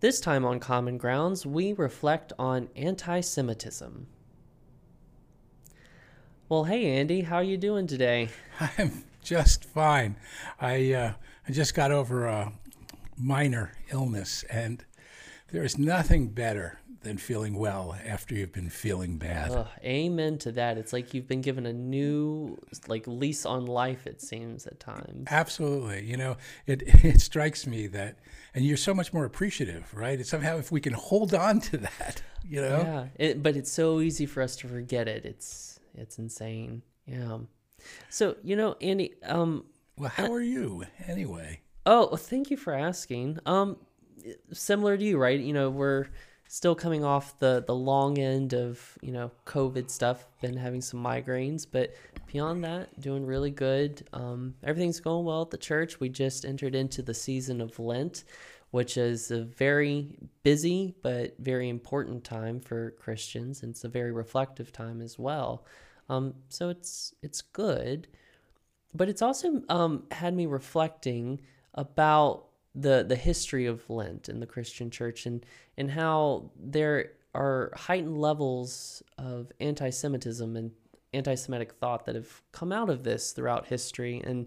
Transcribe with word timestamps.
This 0.00 0.20
time 0.20 0.44
on 0.44 0.60
Common 0.60 0.96
Grounds, 0.96 1.44
we 1.44 1.72
reflect 1.72 2.32
on 2.38 2.68
anti 2.76 3.20
Semitism. 3.20 4.06
Well, 6.48 6.64
hey, 6.64 6.86
Andy, 6.86 7.22
how 7.22 7.40
you 7.40 7.56
doing 7.56 7.88
today? 7.88 8.28
I'm 8.78 9.02
just 9.24 9.64
fine. 9.64 10.14
I, 10.60 10.92
uh, 10.92 11.12
I 11.48 11.52
just 11.52 11.74
got 11.74 11.90
over 11.90 12.26
a 12.26 12.52
minor 13.16 13.72
illness, 13.90 14.44
and 14.48 14.84
there's 15.50 15.76
nothing 15.76 16.28
better 16.28 16.78
than 17.02 17.16
feeling 17.16 17.54
well 17.54 17.96
after 18.04 18.34
you've 18.34 18.52
been 18.52 18.70
feeling 18.70 19.18
bad. 19.18 19.50
Ugh, 19.50 19.66
amen 19.84 20.38
to 20.38 20.52
that. 20.52 20.78
It's 20.78 20.92
like 20.92 21.14
you've 21.14 21.28
been 21.28 21.40
given 21.40 21.66
a 21.66 21.72
new 21.72 22.58
like 22.86 23.06
lease 23.06 23.46
on 23.46 23.66
life. 23.66 24.06
It 24.06 24.20
seems 24.20 24.66
at 24.66 24.80
times. 24.80 25.28
Absolutely. 25.30 26.04
You 26.04 26.16
know, 26.16 26.36
it 26.66 26.82
it 27.04 27.20
strikes 27.20 27.66
me 27.66 27.86
that, 27.88 28.18
and 28.54 28.64
you're 28.64 28.76
so 28.76 28.94
much 28.94 29.12
more 29.12 29.24
appreciative, 29.24 29.92
right? 29.94 30.18
It's 30.18 30.30
somehow 30.30 30.58
if 30.58 30.72
we 30.72 30.80
can 30.80 30.92
hold 30.92 31.34
on 31.34 31.60
to 31.60 31.78
that, 31.78 32.22
you 32.48 32.60
know. 32.60 32.78
Yeah, 33.18 33.26
it, 33.26 33.42
but 33.42 33.56
it's 33.56 33.70
so 33.72 34.00
easy 34.00 34.26
for 34.26 34.42
us 34.42 34.56
to 34.56 34.68
forget 34.68 35.08
it. 35.08 35.24
It's 35.24 35.78
it's 35.94 36.18
insane. 36.18 36.82
Yeah. 37.06 37.38
So 38.10 38.36
you 38.42 38.56
know, 38.56 38.76
Andy. 38.80 39.14
Um. 39.24 39.64
Well, 39.96 40.10
how 40.10 40.32
are 40.32 40.40
you 40.40 40.84
anyway? 41.08 41.60
Oh, 41.84 42.14
thank 42.16 42.50
you 42.50 42.56
for 42.56 42.72
asking. 42.72 43.38
Um, 43.46 43.78
similar 44.52 44.96
to 44.96 45.04
you, 45.04 45.18
right? 45.18 45.40
You 45.40 45.52
know, 45.52 45.70
we're 45.70 46.06
still 46.48 46.74
coming 46.74 47.04
off 47.04 47.38
the 47.38 47.62
the 47.66 47.74
long 47.74 48.18
end 48.18 48.54
of 48.54 48.98
you 49.00 49.12
know 49.12 49.30
COVID 49.46 49.88
stuff. 49.90 50.26
Been 50.40 50.56
having 50.56 50.80
some 50.80 51.02
migraines, 51.02 51.66
but 51.70 51.94
beyond 52.32 52.64
that, 52.64 53.00
doing 53.00 53.24
really 53.24 53.50
good. 53.50 54.06
Um, 54.12 54.54
everything's 54.64 55.00
going 55.00 55.24
well 55.24 55.42
at 55.42 55.50
the 55.50 55.58
church. 55.58 56.00
We 56.00 56.08
just 56.08 56.44
entered 56.44 56.74
into 56.74 57.02
the 57.02 57.14
season 57.14 57.60
of 57.60 57.78
Lent, 57.78 58.24
which 58.70 58.96
is 58.96 59.30
a 59.30 59.42
very 59.44 60.16
busy 60.42 60.94
but 61.02 61.36
very 61.38 61.68
important 61.68 62.24
time 62.24 62.60
for 62.60 62.92
Christians, 62.92 63.62
and 63.62 63.70
it's 63.70 63.84
a 63.84 63.88
very 63.88 64.12
reflective 64.12 64.72
time 64.72 65.00
as 65.00 65.18
well. 65.18 65.64
Um, 66.08 66.34
so 66.48 66.70
it's 66.70 67.14
it's 67.22 67.42
good, 67.42 68.08
but 68.94 69.08
it's 69.08 69.22
also 69.22 69.62
um, 69.68 70.04
had 70.10 70.34
me 70.34 70.46
reflecting 70.46 71.42
about 71.74 72.47
the 72.80 73.04
the 73.06 73.16
history 73.16 73.66
of 73.66 73.88
Lent 73.90 74.28
in 74.28 74.40
the 74.40 74.46
Christian 74.46 74.90
church 74.90 75.26
and 75.26 75.44
and 75.76 75.90
how 75.90 76.50
there 76.58 77.12
are 77.34 77.72
heightened 77.76 78.18
levels 78.18 79.02
of 79.18 79.52
anti-Semitism 79.60 80.56
and 80.56 80.70
anti-Semitic 81.12 81.72
thought 81.74 82.06
that 82.06 82.14
have 82.14 82.42
come 82.52 82.72
out 82.72 82.90
of 82.90 83.04
this 83.04 83.32
throughout 83.32 83.66
history 83.66 84.22
and 84.24 84.46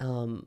um 0.00 0.46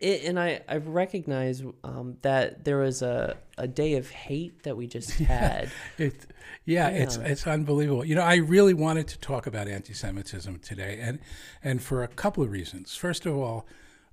it, 0.00 0.24
and 0.24 0.38
I 0.38 0.60
I 0.68 0.76
recognize 0.76 1.62
um, 1.82 2.18
that 2.22 2.64
there 2.64 2.78
was 2.78 3.02
a, 3.02 3.36
a 3.56 3.66
day 3.66 3.94
of 3.94 4.08
hate 4.10 4.62
that 4.62 4.76
we 4.76 4.86
just 4.86 5.10
had. 5.18 5.72
Yeah, 5.98 6.06
it, 6.06 6.26
yeah, 6.64 6.88
yeah, 6.88 6.96
it's 7.02 7.16
it's 7.16 7.46
unbelievable. 7.46 8.04
You 8.04 8.14
know, 8.14 8.22
I 8.22 8.36
really 8.36 8.74
wanted 8.74 9.08
to 9.08 9.18
talk 9.18 9.48
about 9.48 9.66
anti-Semitism 9.66 10.60
today, 10.60 10.98
and 11.00 11.18
and 11.64 11.82
for 11.82 12.04
a 12.04 12.08
couple 12.08 12.44
of 12.44 12.52
reasons. 12.52 12.94
First 12.94 13.26
of 13.26 13.36
all, 13.36 13.66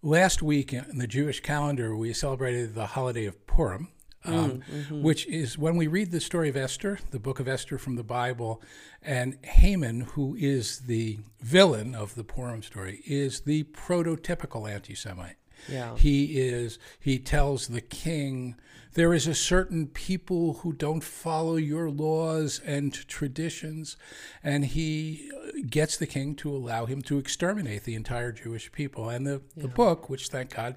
last 0.05 0.43
week 0.43 0.71
in 0.71 0.99
the 0.99 1.07
Jewish 1.07 1.41
calendar, 1.41 1.95
we 1.95 2.13
celebrated 2.13 2.75
the 2.75 2.85
holiday 2.85 3.25
of 3.25 3.45
Purim, 3.47 3.89
um, 4.23 4.33
mm, 4.33 4.63
mm-hmm. 4.63 5.01
which 5.01 5.25
is 5.25 5.57
when 5.57 5.75
we 5.75 5.87
read 5.87 6.11
the 6.11 6.21
story 6.21 6.47
of 6.47 6.55
Esther, 6.55 6.99
the 7.09 7.19
book 7.19 7.39
of 7.39 7.47
Esther 7.47 7.77
from 7.77 7.95
the 7.95 8.03
Bible, 8.03 8.61
and 9.01 9.37
Haman, 9.43 10.01
who 10.01 10.35
is 10.35 10.81
the 10.81 11.19
villain 11.41 11.95
of 11.95 12.15
the 12.15 12.23
Purim 12.23 12.61
story, 12.61 13.01
is 13.05 13.41
the 13.41 13.63
prototypical 13.65 14.71
anti 14.71 14.93
Semite. 14.93 15.37
Yeah. 15.69 15.95
He 15.95 16.39
is 16.39 16.79
he 16.99 17.19
tells 17.19 17.67
the 17.67 17.81
king 17.81 18.55
there 18.95 19.13
is 19.13 19.27
a 19.27 19.35
certain 19.35 19.87
people 19.87 20.53
who 20.61 20.71
don't 20.71 21.03
follow 21.03 21.57
your 21.57 21.89
laws 21.89 22.61
and 22.65 22.93
traditions 22.93 23.97
and 24.41 24.65
he 24.65 25.29
gets 25.69 25.97
the 25.97 26.07
king 26.07 26.33
to 26.35 26.49
allow 26.49 26.85
him 26.85 27.01
to 27.03 27.17
exterminate 27.17 27.83
the 27.83 27.93
entire 27.93 28.31
Jewish 28.31 28.71
people 28.71 29.09
and 29.09 29.27
the, 29.27 29.41
yeah. 29.55 29.63
the 29.63 29.67
book 29.67 30.09
which 30.09 30.29
thank 30.29 30.55
God 30.55 30.75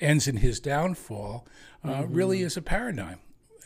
ends 0.00 0.26
in 0.26 0.38
his 0.38 0.60
downfall 0.60 1.46
uh, 1.84 1.88
mm-hmm. 1.88 2.14
really 2.14 2.42
is 2.42 2.56
a 2.56 2.62
paradigm 2.62 3.18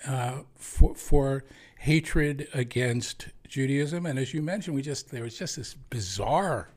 uh, 0.06 0.40
for 0.56 0.94
for 0.94 1.44
hatred 1.78 2.48
against 2.52 3.28
Judaism 3.48 4.04
and 4.04 4.18
as 4.18 4.34
you 4.34 4.42
mentioned 4.42 4.74
we 4.74 4.82
just 4.82 5.10
there 5.10 5.22
was 5.22 5.38
just 5.38 5.56
this 5.56 5.74
bizarre 5.74 6.70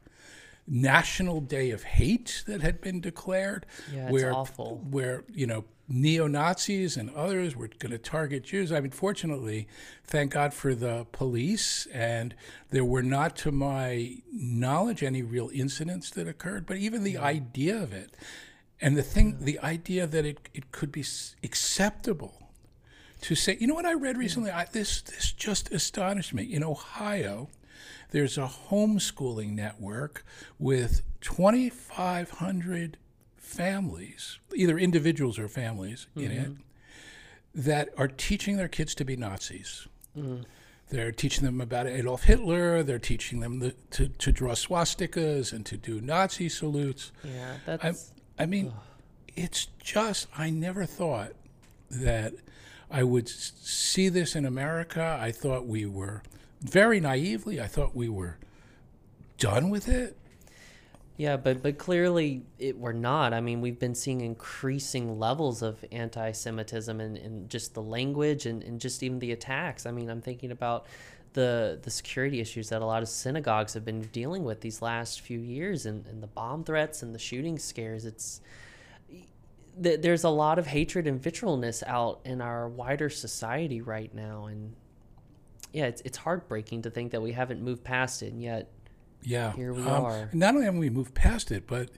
national 0.70 1.42
day 1.42 1.72
of 1.72 1.84
hate 1.84 2.44
that 2.46 2.62
had 2.62 2.80
been 2.80 3.02
declared 3.02 3.66
yeah, 3.94 4.10
where 4.10 4.34
awful. 4.34 4.86
where 4.90 5.24
you 5.34 5.48
know 5.48 5.66
neo-nazis 5.88 6.96
and 6.96 7.10
others 7.16 7.56
were 7.56 7.68
going 7.80 7.92
to 7.92 7.98
target 7.98 8.44
jews 8.44 8.72
i 8.72 8.80
mean 8.80 8.92
fortunately 8.92 9.68
thank 10.04 10.34
god 10.34 10.54
for 10.54 10.76
the 10.76 11.08
police 11.12 11.88
and 11.92 12.36
there 12.70 12.86
were 12.86 13.02
not 13.02 13.36
to 13.36 13.52
my 13.52 14.16
knowledge 14.32 15.02
any 15.02 15.24
real 15.24 15.50
incidents 15.52 16.12
that 16.12 16.28
occurred 16.28 16.68
but 16.68 16.78
even 16.78 17.04
the 17.04 17.14
yeah. 17.14 17.24
idea 17.24 17.82
of 17.82 17.92
it 17.92 18.16
and 18.80 18.96
the 18.96 19.02
thing 19.02 19.38
yeah. 19.40 19.46
the 19.46 19.60
idea 19.62 20.06
that 20.06 20.26
it, 20.26 20.38
it 20.54 20.72
could 20.72 20.92
be 20.92 21.04
acceptable 21.44 22.52
to 23.22 23.34
say 23.34 23.58
you 23.60 23.66
know 23.66 23.74
what 23.74 23.88
i 23.88 23.94
read 23.94 24.18
recently 24.18 24.52
I, 24.52 24.66
this 24.66 25.02
this 25.02 25.32
just 25.32 25.72
astonished 25.72 26.36
me 26.36 26.44
in 26.44 26.64
ohio 26.64 27.50
there's 28.12 28.38
a 28.38 28.50
homeschooling 28.70 29.54
network 29.54 30.26
with 30.58 31.02
2,500 31.22 32.98
families, 33.38 34.40
either 34.56 34.78
individuals 34.78 35.38
or 35.40 35.48
families 35.48 36.08
mm-hmm. 36.12 36.20
in 36.26 36.32
it, 36.32 36.50
mm-hmm. 36.50 36.62
that 37.56 37.90
are 37.98 38.08
teaching 38.08 38.58
their 38.58 38.68
kids 38.68 38.96
to 38.96 39.06
be 39.06 39.16
Nazis. 39.16 39.88
Mm. 40.18 40.46
They're 40.90 41.12
teaching 41.12 41.46
them 41.46 41.62
about 41.62 41.86
Adolf 41.86 42.24
Hitler. 42.24 42.82
They're 42.82 42.98
teaching 42.98 43.42
them 43.42 43.60
the, 43.60 43.76
to, 43.92 44.08
to 44.08 44.32
draw 44.32 44.54
swastikas 44.54 45.54
and 45.54 45.64
to 45.68 45.78
do 45.78 46.02
Nazi 46.02 46.50
salutes. 46.50 47.12
Yeah, 47.24 47.56
that's. 47.66 48.12
I, 48.40 48.44
I 48.44 48.46
mean, 48.48 48.68
ugh. 48.76 48.84
it's 49.36 49.68
just, 49.84 50.28
I 50.36 50.50
never 50.50 50.86
thought 50.86 51.34
that 51.92 52.34
I 52.90 53.04
would 53.04 53.30
see 53.30 54.10
this 54.10 54.36
in 54.36 54.46
America. 54.46 55.20
I 55.22 55.32
thought 55.32 55.68
we 55.68 55.86
were 55.86 56.24
very 56.62 57.00
naively, 57.00 57.60
I 57.62 57.68
thought 57.68 57.96
we 57.96 58.10
were 58.10 58.38
done 59.38 59.70
with 59.70 59.88
it. 59.88 60.18
Yeah, 61.18 61.36
but 61.36 61.62
but 61.62 61.78
clearly 61.78 62.44
it, 62.60 62.78
we're 62.78 62.94
not. 62.94 63.34
I 63.34 63.42
mean, 63.42 63.60
we've 63.60 63.78
been 63.78 63.94
seeing 63.94 64.22
increasing 64.22 65.20
levels 65.20 65.62
of 65.62 65.84
anti-Semitism 65.92 67.02
and, 67.02 67.50
just 67.50 67.74
the 67.74 67.82
language 67.82 68.46
and, 68.46 68.64
and 68.64 68.80
just 68.80 69.04
even 69.04 69.20
the 69.20 69.34
attacks. 69.34 69.86
I 69.86 69.92
mean, 69.92 70.10
I'm 70.10 70.22
thinking 70.22 70.52
about 70.52 70.86
the 71.34 71.78
the 71.82 71.92
security 71.92 72.40
issues 72.40 72.70
that 72.70 72.82
a 72.82 72.86
lot 72.86 73.04
of 73.04 73.10
synagogues 73.10 73.74
have 73.74 73.84
been 73.84 74.02
dealing 74.14 74.46
with 74.46 74.62
these 74.62 74.82
last 74.82 75.20
few 75.20 75.40
years 75.40 75.86
and, 75.86 76.06
and 76.08 76.24
the 76.24 76.28
bomb 76.28 76.64
threats 76.64 77.04
and 77.04 77.14
the 77.14 77.20
shooting 77.20 77.60
scares. 77.60 78.06
It's 78.06 78.40
there's 79.78 80.24
a 80.24 80.30
lot 80.30 80.58
of 80.58 80.68
hatred 80.68 81.06
and 81.06 81.22
vitriolness 81.22 81.84
out 81.86 82.22
in 82.24 82.42
our 82.42 82.68
wider 82.68 83.10
society 83.10 83.82
right 83.82 84.14
now, 84.14 84.46
and 84.46 84.74
yeah, 85.74 85.86
it's 85.86 86.02
it's 86.02 86.18
heartbreaking 86.18 86.84
to 86.84 86.90
think 86.90 87.12
that 87.12 87.22
we 87.22 87.32
haven't 87.32 87.62
moved 87.62 87.84
past 87.84 88.24
it, 88.24 88.34
and 88.34 88.42
yet 88.42 88.72
yeah, 89.22 89.54
here 89.54 89.74
we 89.74 89.82
um, 89.84 90.06
are. 90.06 90.30
Not 90.34 90.54
only 90.54 90.66
haven't 90.66 90.80
we 90.80 90.90
moved 90.90 91.14
past 91.14 91.52
it, 91.52 91.68
but 91.68 91.90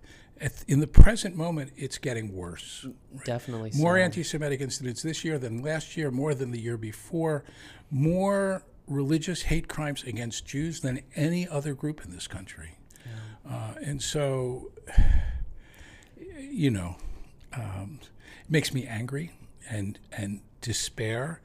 in 0.67 0.79
the 0.79 0.87
present 0.87 1.35
moment, 1.35 1.71
it's 1.77 1.97
getting 1.97 2.33
worse. 2.33 2.87
Definitely, 3.25 3.71
more 3.75 3.97
so. 3.97 4.03
anti-Semitic 4.03 4.59
incidents 4.59 5.03
this 5.03 5.23
year 5.23 5.37
than 5.37 5.61
last 5.61 5.95
year, 5.95 6.11
more 6.11 6.33
than 6.33 6.51
the 6.51 6.59
year 6.59 6.77
before, 6.77 7.43
more 7.89 8.63
religious 8.87 9.43
hate 9.43 9.67
crimes 9.67 10.03
against 10.03 10.45
Jews 10.45 10.81
than 10.81 11.01
any 11.15 11.47
other 11.47 11.73
group 11.73 12.03
in 12.03 12.11
this 12.11 12.27
country. 12.27 12.77
Yeah. 13.05 13.55
Uh, 13.55 13.73
and 13.83 14.01
so, 14.01 14.71
you 16.39 16.71
know, 16.71 16.97
um, 17.53 17.99
it 18.01 18.51
makes 18.51 18.73
me 18.73 18.85
angry 18.85 19.31
and 19.69 19.99
and 20.11 20.41
despair 20.61 21.41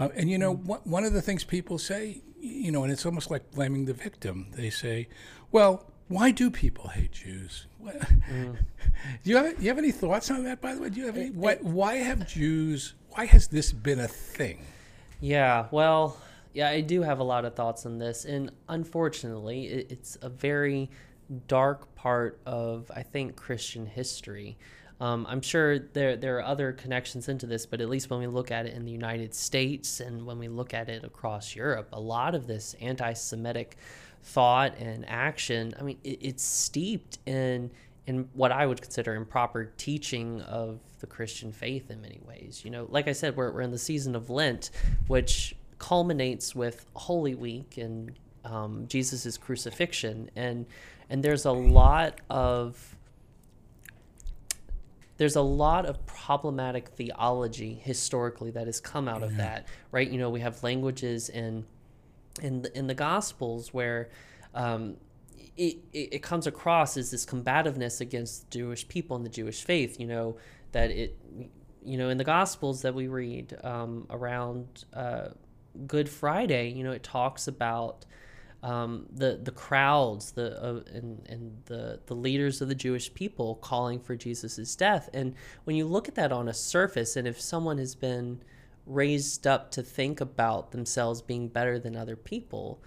uh, 0.00 0.08
and 0.14 0.30
you 0.30 0.38
know, 0.38 0.56
mm. 0.56 0.86
one 0.86 1.04
of 1.04 1.12
the 1.12 1.20
things 1.20 1.44
people 1.44 1.78
say, 1.78 2.22
you 2.40 2.72
know, 2.72 2.84
and 2.84 2.92
it's 2.92 3.04
almost 3.04 3.30
like 3.30 3.50
blaming 3.50 3.84
the 3.84 3.92
victim. 3.92 4.46
They 4.52 4.70
say, 4.70 5.08
"Well, 5.52 5.84
why 6.08 6.30
do 6.30 6.50
people 6.50 6.88
hate 6.88 7.12
Jews?" 7.12 7.66
Mm. 8.30 8.56
do 9.24 9.30
you 9.30 9.36
have 9.36 9.56
do 9.56 9.62
you 9.62 9.68
have 9.68 9.78
any 9.78 9.90
thoughts 9.90 10.30
on 10.30 10.44
that? 10.44 10.60
By 10.60 10.74
the 10.74 10.82
way, 10.82 10.88
do 10.88 11.00
you 11.00 11.06
have 11.06 11.16
any? 11.16 11.30
Why, 11.30 11.56
why 11.56 11.96
have 11.96 12.28
Jews? 12.28 12.94
Why 13.10 13.26
has 13.26 13.48
this 13.48 13.72
been 13.72 13.98
a 13.98 14.08
thing? 14.08 14.64
Yeah, 15.20 15.66
well, 15.70 16.16
yeah, 16.54 16.68
I 16.68 16.80
do 16.80 17.02
have 17.02 17.18
a 17.18 17.24
lot 17.24 17.44
of 17.44 17.54
thoughts 17.54 17.84
on 17.86 17.98
this, 17.98 18.24
and 18.24 18.52
unfortunately, 18.68 19.66
it, 19.66 19.90
it's 19.90 20.16
a 20.22 20.28
very 20.28 20.90
dark 21.48 21.94
part 21.94 22.40
of 22.46 22.90
I 22.94 23.02
think 23.02 23.36
Christian 23.36 23.84
history. 23.84 24.56
Um, 25.00 25.26
I'm 25.28 25.40
sure 25.40 25.78
there 25.78 26.16
there 26.16 26.36
are 26.38 26.44
other 26.44 26.72
connections 26.72 27.28
into 27.28 27.46
this, 27.46 27.64
but 27.64 27.80
at 27.80 27.88
least 27.88 28.10
when 28.10 28.20
we 28.20 28.26
look 28.26 28.50
at 28.50 28.66
it 28.66 28.74
in 28.74 28.84
the 28.84 28.92
United 28.92 29.34
States 29.34 30.00
and 30.00 30.26
when 30.26 30.38
we 30.38 30.48
look 30.48 30.74
at 30.74 30.88
it 30.88 31.04
across 31.04 31.56
Europe, 31.56 31.88
a 31.92 32.00
lot 32.00 32.34
of 32.34 32.46
this 32.46 32.74
anti-Semitic 32.80 33.76
thought 34.22 34.76
and 34.78 35.08
action, 35.08 35.72
I 35.80 35.82
mean, 35.82 35.98
it, 36.04 36.18
it's 36.20 36.42
steeped 36.44 37.18
in 37.26 37.70
in 38.06 38.28
what 38.34 38.52
I 38.52 38.66
would 38.66 38.82
consider 38.82 39.14
improper 39.14 39.72
teaching 39.76 40.40
of 40.42 40.80
the 41.00 41.06
Christian 41.06 41.52
faith 41.52 41.90
in 41.90 42.00
many 42.00 42.20
ways. 42.26 42.62
You 42.64 42.70
know, 42.70 42.86
like 42.90 43.08
I 43.08 43.12
said, 43.12 43.36
we're, 43.36 43.52
we're 43.52 43.60
in 43.60 43.70
the 43.70 43.78
season 43.78 44.14
of 44.14 44.30
Lent, 44.30 44.70
which 45.06 45.54
culminates 45.78 46.54
with 46.54 46.86
Holy 46.94 47.34
Week 47.34 47.78
and 47.78 48.12
um, 48.44 48.86
Jesus's 48.86 49.38
crucifixion, 49.38 50.30
and 50.36 50.66
and 51.08 51.22
there's 51.22 51.44
a 51.44 51.52
lot 51.52 52.20
of 52.28 52.96
there's 55.20 55.36
a 55.36 55.42
lot 55.42 55.84
of 55.84 56.06
problematic 56.06 56.88
theology 56.88 57.74
historically 57.74 58.50
that 58.52 58.64
has 58.64 58.80
come 58.80 59.06
out 59.06 59.22
of 59.22 59.36
that, 59.36 59.68
right? 59.92 60.08
You 60.08 60.18
know, 60.18 60.30
we 60.30 60.40
have 60.40 60.62
languages 60.62 61.28
in 61.28 61.66
in 62.40 62.62
the, 62.62 62.78
in 62.78 62.86
the 62.86 62.94
Gospels 62.94 63.74
where 63.74 64.08
um, 64.54 64.96
it, 65.58 65.76
it, 65.92 66.14
it 66.14 66.22
comes 66.22 66.46
across 66.46 66.96
as 66.96 67.10
this 67.10 67.26
combativeness 67.26 68.00
against 68.00 68.50
Jewish 68.50 68.88
people 68.88 69.14
and 69.14 69.26
the 69.26 69.28
Jewish 69.28 69.62
faith. 69.62 70.00
You 70.00 70.06
know 70.06 70.36
that 70.72 70.90
it, 70.90 71.18
you 71.84 71.98
know, 71.98 72.08
in 72.08 72.16
the 72.16 72.24
Gospels 72.24 72.80
that 72.80 72.94
we 72.94 73.06
read 73.06 73.58
um, 73.62 74.06
around 74.08 74.86
uh, 74.94 75.28
Good 75.86 76.08
Friday, 76.08 76.70
you 76.70 76.82
know, 76.82 76.92
it 76.92 77.02
talks 77.02 77.46
about 77.46 78.06
um, 78.62 79.06
the 79.10 79.40
the 79.42 79.50
crowds, 79.50 80.32
the 80.32 80.62
uh, 80.62 80.80
and 80.92 81.26
and 81.28 81.62
the 81.66 82.00
the 82.06 82.14
leaders 82.14 82.60
of 82.60 82.68
the 82.68 82.74
Jewish 82.74 83.12
people 83.14 83.56
calling 83.56 84.00
for 84.00 84.16
Jesus's 84.16 84.76
death. 84.76 85.08
And 85.14 85.34
when 85.64 85.76
you 85.76 85.86
look 85.86 86.08
at 86.08 86.14
that 86.16 86.32
on 86.32 86.48
a 86.48 86.54
surface, 86.54 87.16
and 87.16 87.26
if 87.26 87.40
someone 87.40 87.78
has 87.78 87.94
been 87.94 88.42
raised 88.86 89.46
up 89.46 89.70
to 89.72 89.82
think 89.82 90.20
about 90.20 90.72
themselves 90.72 91.22
being 91.22 91.48
better 91.48 91.78
than 91.78 91.96
other 91.96 92.16
people, 92.16 92.82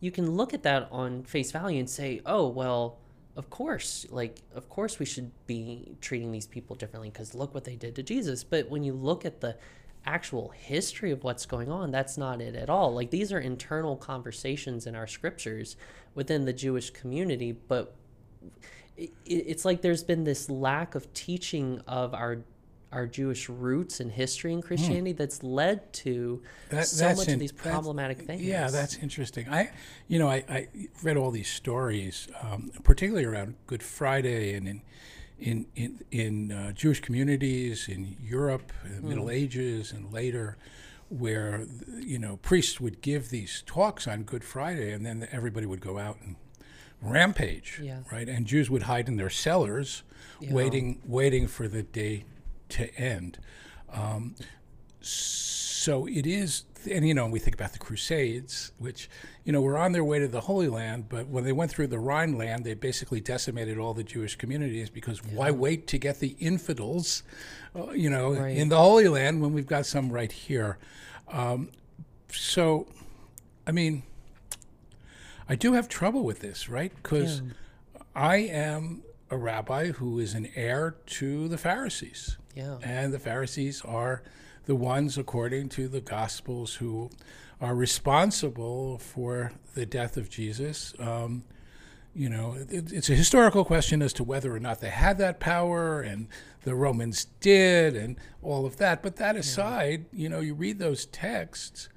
you 0.00 0.10
can 0.10 0.32
look 0.32 0.54
at 0.54 0.62
that 0.62 0.88
on 0.90 1.22
face 1.24 1.52
value 1.52 1.78
and 1.78 1.90
say, 1.90 2.20
oh 2.26 2.48
well. 2.48 2.98
Of 3.36 3.50
course, 3.50 4.06
like, 4.10 4.42
of 4.54 4.68
course, 4.68 5.00
we 5.00 5.06
should 5.06 5.32
be 5.48 5.96
treating 6.00 6.30
these 6.30 6.46
people 6.46 6.76
differently 6.76 7.10
because 7.10 7.34
look 7.34 7.52
what 7.52 7.64
they 7.64 7.74
did 7.74 7.96
to 7.96 8.02
Jesus. 8.04 8.44
But 8.44 8.70
when 8.70 8.84
you 8.84 8.92
look 8.92 9.24
at 9.24 9.40
the 9.40 9.56
actual 10.06 10.50
history 10.50 11.10
of 11.10 11.24
what's 11.24 11.46
going 11.46 11.70
on, 11.70 11.90
that's 11.90 12.18
not 12.18 12.40
it 12.40 12.54
at 12.54 12.70
all. 12.70 12.92
Like 12.94 13.10
these 13.10 13.32
are 13.32 13.38
internal 13.38 13.96
conversations 13.96 14.86
in 14.86 14.94
our 14.94 15.06
scriptures 15.06 15.76
within 16.14 16.44
the 16.44 16.52
Jewish 16.52 16.90
community, 16.90 17.52
but 17.52 17.94
it, 18.96 19.12
it's 19.26 19.64
like 19.64 19.82
there's 19.82 20.04
been 20.04 20.24
this 20.24 20.48
lack 20.50 20.94
of 20.94 21.12
teaching 21.12 21.80
of 21.86 22.14
our 22.14 22.44
our 22.92 23.08
Jewish 23.08 23.48
roots 23.48 23.98
and 23.98 24.12
history 24.12 24.52
in 24.52 24.62
Christianity 24.62 25.12
mm. 25.12 25.16
that's 25.16 25.42
led 25.42 25.92
to 25.94 26.40
that, 26.68 26.86
so 26.86 27.12
much 27.12 27.26
in, 27.26 27.34
of 27.34 27.40
these 27.40 27.50
problematic 27.50 28.22
things. 28.22 28.40
Yeah, 28.40 28.68
that's 28.68 28.98
interesting. 28.98 29.48
I, 29.48 29.72
you 30.06 30.20
know, 30.20 30.28
I, 30.28 30.44
I 30.48 30.68
read 31.02 31.16
all 31.16 31.32
these 31.32 31.48
stories, 31.48 32.28
um, 32.40 32.70
particularly 32.84 33.24
around 33.24 33.56
Good 33.66 33.82
Friday 33.82 34.54
and 34.54 34.68
in 34.68 34.82
in 35.44 35.66
in, 35.76 36.00
in 36.10 36.52
uh, 36.52 36.72
Jewish 36.72 37.00
communities 37.00 37.86
in 37.86 38.16
Europe, 38.20 38.72
in 38.84 38.96
the 38.96 39.02
mm. 39.02 39.08
Middle 39.10 39.30
Ages, 39.30 39.92
and 39.92 40.12
later, 40.12 40.56
where 41.10 41.66
you 42.00 42.18
know 42.18 42.38
priests 42.38 42.80
would 42.80 43.02
give 43.02 43.28
these 43.28 43.62
talks 43.66 44.08
on 44.08 44.22
Good 44.22 44.42
Friday, 44.42 44.90
and 44.92 45.04
then 45.04 45.28
everybody 45.30 45.66
would 45.66 45.82
go 45.82 45.98
out 45.98 46.16
and 46.24 46.36
rampage, 47.02 47.78
yeah. 47.82 47.98
right? 48.10 48.26
And 48.26 48.46
Jews 48.46 48.70
would 48.70 48.84
hide 48.84 49.06
in 49.06 49.16
their 49.16 49.30
cellars, 49.30 50.02
yeah. 50.40 50.52
waiting 50.52 51.02
waiting 51.04 51.46
for 51.46 51.68
the 51.68 51.82
day 51.82 52.24
to 52.70 52.92
end. 52.96 53.38
Um, 53.92 54.34
so 55.00 56.06
it 56.06 56.26
is 56.26 56.64
and 56.86 57.06
you 57.06 57.14
know, 57.14 57.26
we 57.26 57.38
think 57.38 57.54
about 57.54 57.72
the 57.72 57.78
Crusades, 57.78 58.72
which 58.78 59.08
you 59.44 59.52
know 59.52 59.60
were 59.60 59.78
on 59.78 59.92
their 59.92 60.04
way 60.04 60.18
to 60.18 60.28
the 60.28 60.42
Holy 60.42 60.68
Land, 60.68 61.08
but 61.08 61.28
when 61.28 61.44
they 61.44 61.52
went 61.52 61.70
through 61.70 61.88
the 61.88 61.98
Rhineland, 61.98 62.64
they 62.64 62.74
basically 62.74 63.20
decimated 63.20 63.78
all 63.78 63.94
the 63.94 64.04
Jewish 64.04 64.36
communities 64.36 64.90
because 64.90 65.20
yeah. 65.24 65.34
why 65.34 65.50
wait 65.50 65.86
to 65.88 65.98
get 65.98 66.20
the 66.20 66.36
infidels, 66.38 67.22
uh, 67.76 67.90
you 67.90 68.10
know, 68.10 68.34
right. 68.34 68.56
in 68.56 68.68
the 68.68 68.78
Holy 68.78 69.08
Land 69.08 69.40
when 69.40 69.52
we've 69.52 69.66
got 69.66 69.86
some 69.86 70.10
right 70.10 70.32
here? 70.32 70.78
Um, 71.28 71.70
so, 72.30 72.86
I 73.66 73.72
mean, 73.72 74.02
I 75.48 75.54
do 75.54 75.72
have 75.74 75.88
trouble 75.88 76.24
with 76.24 76.40
this, 76.40 76.68
right? 76.68 76.92
Because 76.94 77.40
yeah. 77.40 78.02
I 78.14 78.36
am 78.36 79.02
a 79.30 79.36
rabbi 79.36 79.92
who 79.92 80.18
is 80.18 80.34
an 80.34 80.48
heir 80.54 80.96
to 81.06 81.48
the 81.48 81.58
Pharisees. 81.58 82.38
Yeah. 82.54 82.78
And 82.82 83.12
the 83.12 83.18
Pharisees 83.18 83.82
are 83.82 84.22
the 84.66 84.74
ones, 84.74 85.18
according 85.18 85.68
to 85.70 85.88
the 85.88 86.00
Gospels, 86.00 86.76
who 86.76 87.10
are 87.60 87.74
responsible 87.74 88.98
for 88.98 89.52
the 89.74 89.86
death 89.86 90.16
of 90.16 90.28
Jesus. 90.28 90.94
Um, 90.98 91.44
you 92.14 92.28
know, 92.28 92.56
it, 92.70 92.92
it's 92.92 93.10
a 93.10 93.14
historical 93.14 93.64
question 93.64 94.00
as 94.00 94.12
to 94.14 94.24
whether 94.24 94.54
or 94.54 94.60
not 94.60 94.80
they 94.80 94.90
had 94.90 95.18
that 95.18 95.40
power, 95.40 96.00
and 96.00 96.28
the 96.62 96.74
Romans 96.74 97.26
did, 97.40 97.96
and 97.96 98.16
all 98.42 98.66
of 98.66 98.76
that. 98.76 99.02
But 99.02 99.16
that 99.16 99.36
aside, 99.36 100.06
yeah. 100.12 100.22
you 100.22 100.28
know, 100.28 100.40
you 100.40 100.54
read 100.54 100.78
those 100.78 101.06
texts, 101.06 101.88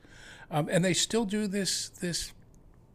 um, 0.50 0.68
and 0.72 0.84
they 0.84 0.94
still 0.94 1.26
do 1.26 1.48
this 1.48 1.90
this 1.90 2.34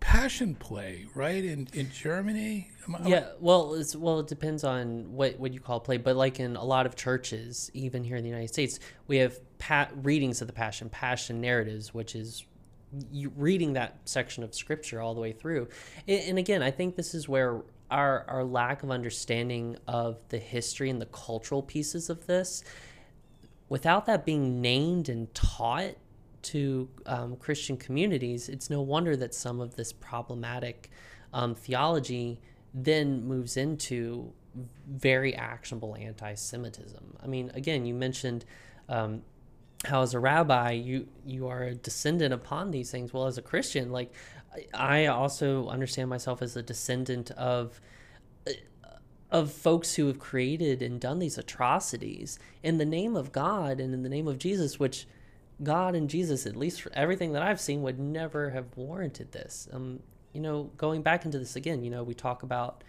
passion 0.03 0.55
play, 0.57 1.07
right? 1.15 1.45
In 1.45 1.69
in 1.73 1.91
Germany. 1.91 2.71
yeah, 3.05 3.29
well, 3.41 3.75
it's 3.75 3.95
well, 3.95 4.21
it 4.21 4.27
depends 4.27 4.65
on 4.65 5.13
what 5.13 5.39
what 5.39 5.55
you 5.55 5.61
call 5.61 5.81
play, 5.81 5.97
but 5.97 6.17
like 6.17 6.41
in 6.41 6.57
a 6.57 6.65
lot 6.65 6.85
of 6.87 6.97
churches, 6.97 7.71
even 7.73 8.03
here 8.05 8.17
in 8.17 8.23
the 8.23 8.29
United 8.29 8.49
States, 8.49 8.81
we 9.07 9.19
have 9.19 9.39
pa- 9.59 9.89
readings 10.03 10.41
of 10.41 10.49
the 10.49 10.53
passion, 10.53 10.89
passion 10.89 11.41
narratives, 11.41 11.95
which 11.95 12.15
is 12.17 12.45
you 13.11 13.33
reading 13.37 13.75
that 13.75 14.01
section 14.05 14.43
of 14.43 14.55
scripture 14.55 15.01
all 15.01 15.15
the 15.15 15.21
way 15.21 15.33
through. 15.33 15.69
And 16.07 16.37
again, 16.37 16.63
I 16.63 16.73
think 16.73 16.97
this 16.97 17.15
is 17.15 17.29
where 17.29 17.63
our 17.91 18.25
our 18.29 18.45
lack 18.45 18.83
of 18.83 18.91
understanding 18.91 19.77
of 19.87 20.19
the 20.31 20.39
history 20.39 20.91
and 20.91 21.01
the 21.01 21.07
cultural 21.07 21.63
pieces 21.63 22.11
of 22.11 22.27
this, 22.27 22.65
without 23.69 24.07
that 24.07 24.27
being 24.27 24.61
named 24.61 25.09
and 25.09 25.33
taught 25.33 25.95
to 26.43 26.89
um, 27.07 27.37
Christian 27.37 27.77
communities, 27.77 28.49
it's 28.49 28.71
no 28.71 28.81
wonder 28.81 29.17
that 29.17 29.35
some 29.35 29.61
of 29.61 29.77
this 29.77 29.93
problematic 29.93 30.91
um, 31.33 31.55
theology 31.55 32.41
then 32.75 33.25
moves 33.25 33.57
into 33.57 34.33
very 34.87 35.35
actionable 35.35 35.97
anti 35.97 36.35
Semitism. 36.35 37.17
I 37.23 37.27
mean, 37.27 37.51
again, 37.55 37.87
you 37.87 37.95
mentioned. 37.95 38.45
Um, 38.89 39.23
how 39.85 40.03
as 40.03 40.15
a 40.15 40.21
rabbi 40.21 40.71
you 40.71 41.09
you 41.27 41.49
are 41.49 41.65
a 41.65 41.75
descendant 41.75 42.33
upon 42.33 42.71
these 42.71 42.91
things 42.91 43.13
well 43.13 43.27
as 43.27 43.37
a 43.37 43.43
christian 43.43 43.91
like 43.91 44.15
i 44.75 45.07
also 45.07 45.67
understand 45.69 46.09
myself 46.09 46.41
as 46.41 46.57
a 46.57 46.63
descendant 46.63 47.31
of 47.33 47.81
of 49.31 49.51
folks 49.51 49.95
who 49.95 50.07
have 50.07 50.19
created 50.19 50.83
and 50.83 51.01
done 51.01 51.19
these 51.19 51.39
atrocities 51.39 52.39
in 52.63 52.79
the 52.79 52.85
name 52.85 53.17
of 53.17 53.33
god 53.33 53.81
and 53.81 53.93
in 53.93 54.03
the 54.03 54.09
name 54.09 54.29
of 54.29 54.39
jesus 54.39 54.79
which 54.79 55.07
God 55.63 55.95
and 55.95 56.09
Jesus, 56.09 56.47
at 56.47 56.57
least 56.57 56.83
for 56.83 56.93
everything 56.95 57.33
that 57.33 57.43
I've 57.43 57.61
seen, 57.61 57.83
would 57.83 57.99
never 57.99 58.51
have 58.51 58.67
warranted 58.77 59.33
this. 59.33 59.69
Um, 59.73 60.01
you 60.33 60.41
know, 60.41 60.71
going 60.77 61.03
back 61.03 61.25
into 61.25 61.39
this 61.39 61.57
again, 61.57 61.83
you 61.85 61.91
know, 61.91 62.03
we 62.03 62.15
talk 62.15 62.43
about. 62.43 62.85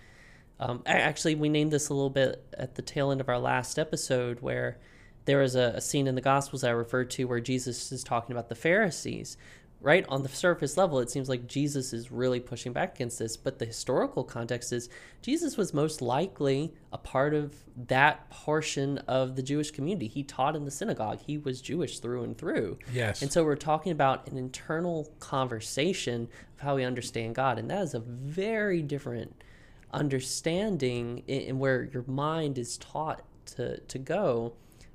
Um, 0.59 0.83
actually, 0.85 1.35
we 1.35 1.49
named 1.49 1.71
this 1.71 1.89
a 1.89 1.93
little 1.93 2.11
bit 2.11 2.45
at 2.57 2.75
the 2.75 2.81
tail 2.81 3.11
end 3.11 3.19
of 3.19 3.27
our 3.27 3.39
last 3.39 3.77
episode, 3.77 4.39
where 4.39 4.77
there 5.25 5.41
is 5.41 5.55
a, 5.55 5.73
a 5.75 5.81
scene 5.81 6.07
in 6.07 6.15
the 6.15 6.21
Gospels 6.21 6.63
I 6.63 6.69
referred 6.69 7.09
to 7.11 7.25
where 7.25 7.39
Jesus 7.39 7.91
is 7.91 8.03
talking 8.03 8.33
about 8.33 8.49
the 8.49 8.55
Pharisees, 8.55 9.35
right? 9.83 10.05
On 10.07 10.23
the 10.23 10.29
surface 10.29 10.77
level 10.77 10.99
it 10.99 11.11
seems 11.11 11.29
like 11.29 11.45
jesus 11.45 11.93
is 11.93 12.11
really 12.11 12.39
pushing 12.39 12.71
back 12.71 12.95
against 12.95 13.19
this 13.19 13.37
but 13.37 13.59
the 13.59 13.65
historical 13.65 14.23
context 14.23 14.71
is 14.71 14.89
jesus 15.21 15.57
was 15.57 15.73
most 15.73 16.01
likely 16.01 16.73
a 16.93 16.97
part 16.97 17.33
of 17.33 17.53
that 17.75 18.29
portion 18.29 18.97
of 18.99 19.35
the 19.35 19.43
jewish 19.43 19.71
community. 19.71 20.07
He 20.07 20.23
taught 20.23 20.55
in 20.55 20.63
the 20.65 20.71
synagogue. 20.71 21.19
He 21.25 21.37
was 21.37 21.61
jewish 21.61 21.99
through 21.99 22.23
and 22.23 22.37
through. 22.37 22.79
Yes. 22.93 23.21
And 23.21 23.31
so 23.31 23.43
we're 23.43 23.55
talking 23.55 23.91
about 23.91 24.27
an 24.29 24.37
internal 24.37 25.11
conversation 25.19 26.29
of 26.55 26.61
how 26.61 26.75
we 26.75 26.83
understand 26.83 27.35
god 27.35 27.59
and 27.59 27.69
that 27.69 27.81
is 27.81 27.93
a 27.93 27.99
very 27.99 28.81
different 28.81 29.43
understanding 29.91 31.23
in, 31.27 31.59
where 31.59 31.83
your 31.93 32.03
mind 32.07 32.57
is 32.57 32.77
taught 32.77 33.21
to 33.45 33.77
to 33.81 33.99
go 33.99 34.53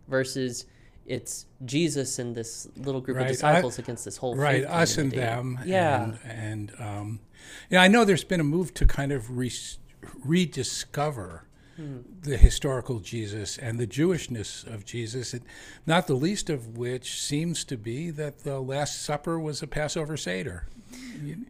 versus 0.08 0.64
it's 1.08 1.46
Jesus 1.64 2.18
and 2.18 2.34
this 2.34 2.68
little 2.76 3.00
group 3.00 3.16
right. 3.16 3.26
of 3.26 3.32
disciples 3.32 3.78
I, 3.78 3.82
against 3.82 4.04
this 4.04 4.16
whole 4.16 4.36
right 4.36 4.64
us 4.64 4.98
and 4.98 5.10
them 5.10 5.58
yeah 5.64 6.04
and, 6.04 6.18
and 6.24 6.72
um, 6.78 7.20
yeah 7.70 7.82
I 7.82 7.88
know 7.88 8.04
there's 8.04 8.24
been 8.24 8.40
a 8.40 8.44
move 8.44 8.74
to 8.74 8.86
kind 8.86 9.10
of 9.12 9.36
re- 9.36 9.52
rediscover 10.24 11.44
hmm. 11.76 11.98
the 12.22 12.36
historical 12.36 13.00
Jesus 13.00 13.58
and 13.58 13.78
the 13.78 13.86
Jewishness 13.86 14.66
of 14.66 14.84
Jesus, 14.84 15.32
and 15.32 15.42
not 15.86 16.06
the 16.06 16.14
least 16.14 16.50
of 16.50 16.76
which 16.76 17.20
seems 17.20 17.64
to 17.64 17.76
be 17.76 18.10
that 18.10 18.40
the 18.44 18.60
Last 18.60 19.02
Supper 19.02 19.38
was 19.38 19.62
a 19.62 19.66
Passover 19.66 20.16
Seder. 20.16 20.66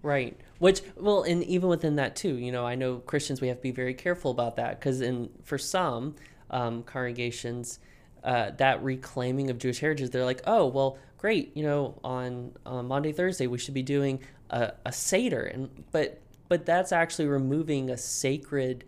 Right. 0.02 0.38
Which, 0.58 0.82
well, 0.96 1.22
and 1.22 1.44
even 1.44 1.68
within 1.68 1.96
that 1.96 2.16
too, 2.16 2.34
you 2.34 2.50
know, 2.50 2.66
I 2.66 2.74
know 2.74 2.98
Christians 2.98 3.40
we 3.40 3.48
have 3.48 3.58
to 3.58 3.62
be 3.62 3.70
very 3.70 3.94
careful 3.94 4.30
about 4.30 4.56
that 4.56 4.78
because 4.78 5.00
in 5.00 5.30
for 5.44 5.58
some 5.58 6.16
um, 6.50 6.82
congregations 6.82 7.78
uh, 8.24 8.50
that 8.58 8.82
reclaiming 8.82 9.50
of 9.50 9.58
Jewish 9.58 9.80
heritage, 9.80 10.10
they're 10.10 10.24
like, 10.24 10.42
oh, 10.46 10.66
well, 10.66 10.98
great, 11.18 11.56
you 11.56 11.62
know, 11.62 11.98
on, 12.04 12.52
on 12.64 12.86
Maundy, 12.86 13.12
Thursday, 13.12 13.46
we 13.46 13.58
should 13.58 13.74
be 13.74 13.82
doing 13.82 14.20
a, 14.50 14.72
a 14.86 14.92
Seder. 14.92 15.44
And, 15.44 15.84
but, 15.92 16.20
but 16.48 16.64
that's 16.64 16.92
actually 16.92 17.26
removing 17.26 17.90
a 17.90 17.96
sacred 17.96 18.84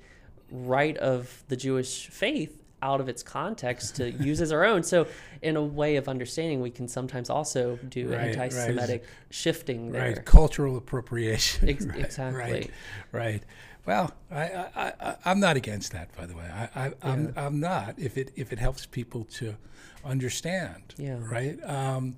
rite 0.50 0.96
of 0.98 1.44
the 1.48 1.56
Jewish 1.56 2.08
faith 2.08 2.56
out 2.82 3.00
of 3.00 3.08
its 3.08 3.22
context 3.22 3.96
to 3.96 4.10
use 4.22 4.40
as 4.40 4.52
our 4.52 4.64
own. 4.64 4.82
So, 4.82 5.06
in 5.42 5.56
a 5.56 5.62
way 5.62 5.96
of 5.96 6.08
understanding, 6.08 6.60
we 6.60 6.70
can 6.70 6.88
sometimes 6.88 7.30
also 7.30 7.78
do 7.88 8.08
Right, 8.08 8.18
right. 8.18 8.28
anti-Semitic 8.28 9.04
shifting 9.30 9.92
there. 9.92 10.14
Right, 10.14 10.24
cultural 10.24 10.76
appropriation. 10.76 11.68
Ex- 11.68 11.86
right, 11.86 11.98
exactly. 11.98 12.40
Right, 12.40 12.70
right. 13.12 13.42
Well, 13.90 14.12
I, 14.30 14.42
I, 14.44 14.92
I, 15.00 15.16
I'm 15.24 15.40
not 15.40 15.56
against 15.56 15.90
that, 15.90 16.16
by 16.16 16.24
the 16.24 16.36
way. 16.36 16.44
I, 16.44 16.86
I, 16.86 16.92
I'm, 17.02 17.32
I'm 17.36 17.58
not 17.58 17.98
if 17.98 18.16
it 18.16 18.30
if 18.36 18.52
it 18.52 18.60
helps 18.60 18.86
people 18.86 19.24
to 19.38 19.56
understand. 20.04 20.94
Yeah. 20.96 21.16
Right. 21.18 21.58
Um, 21.64 22.14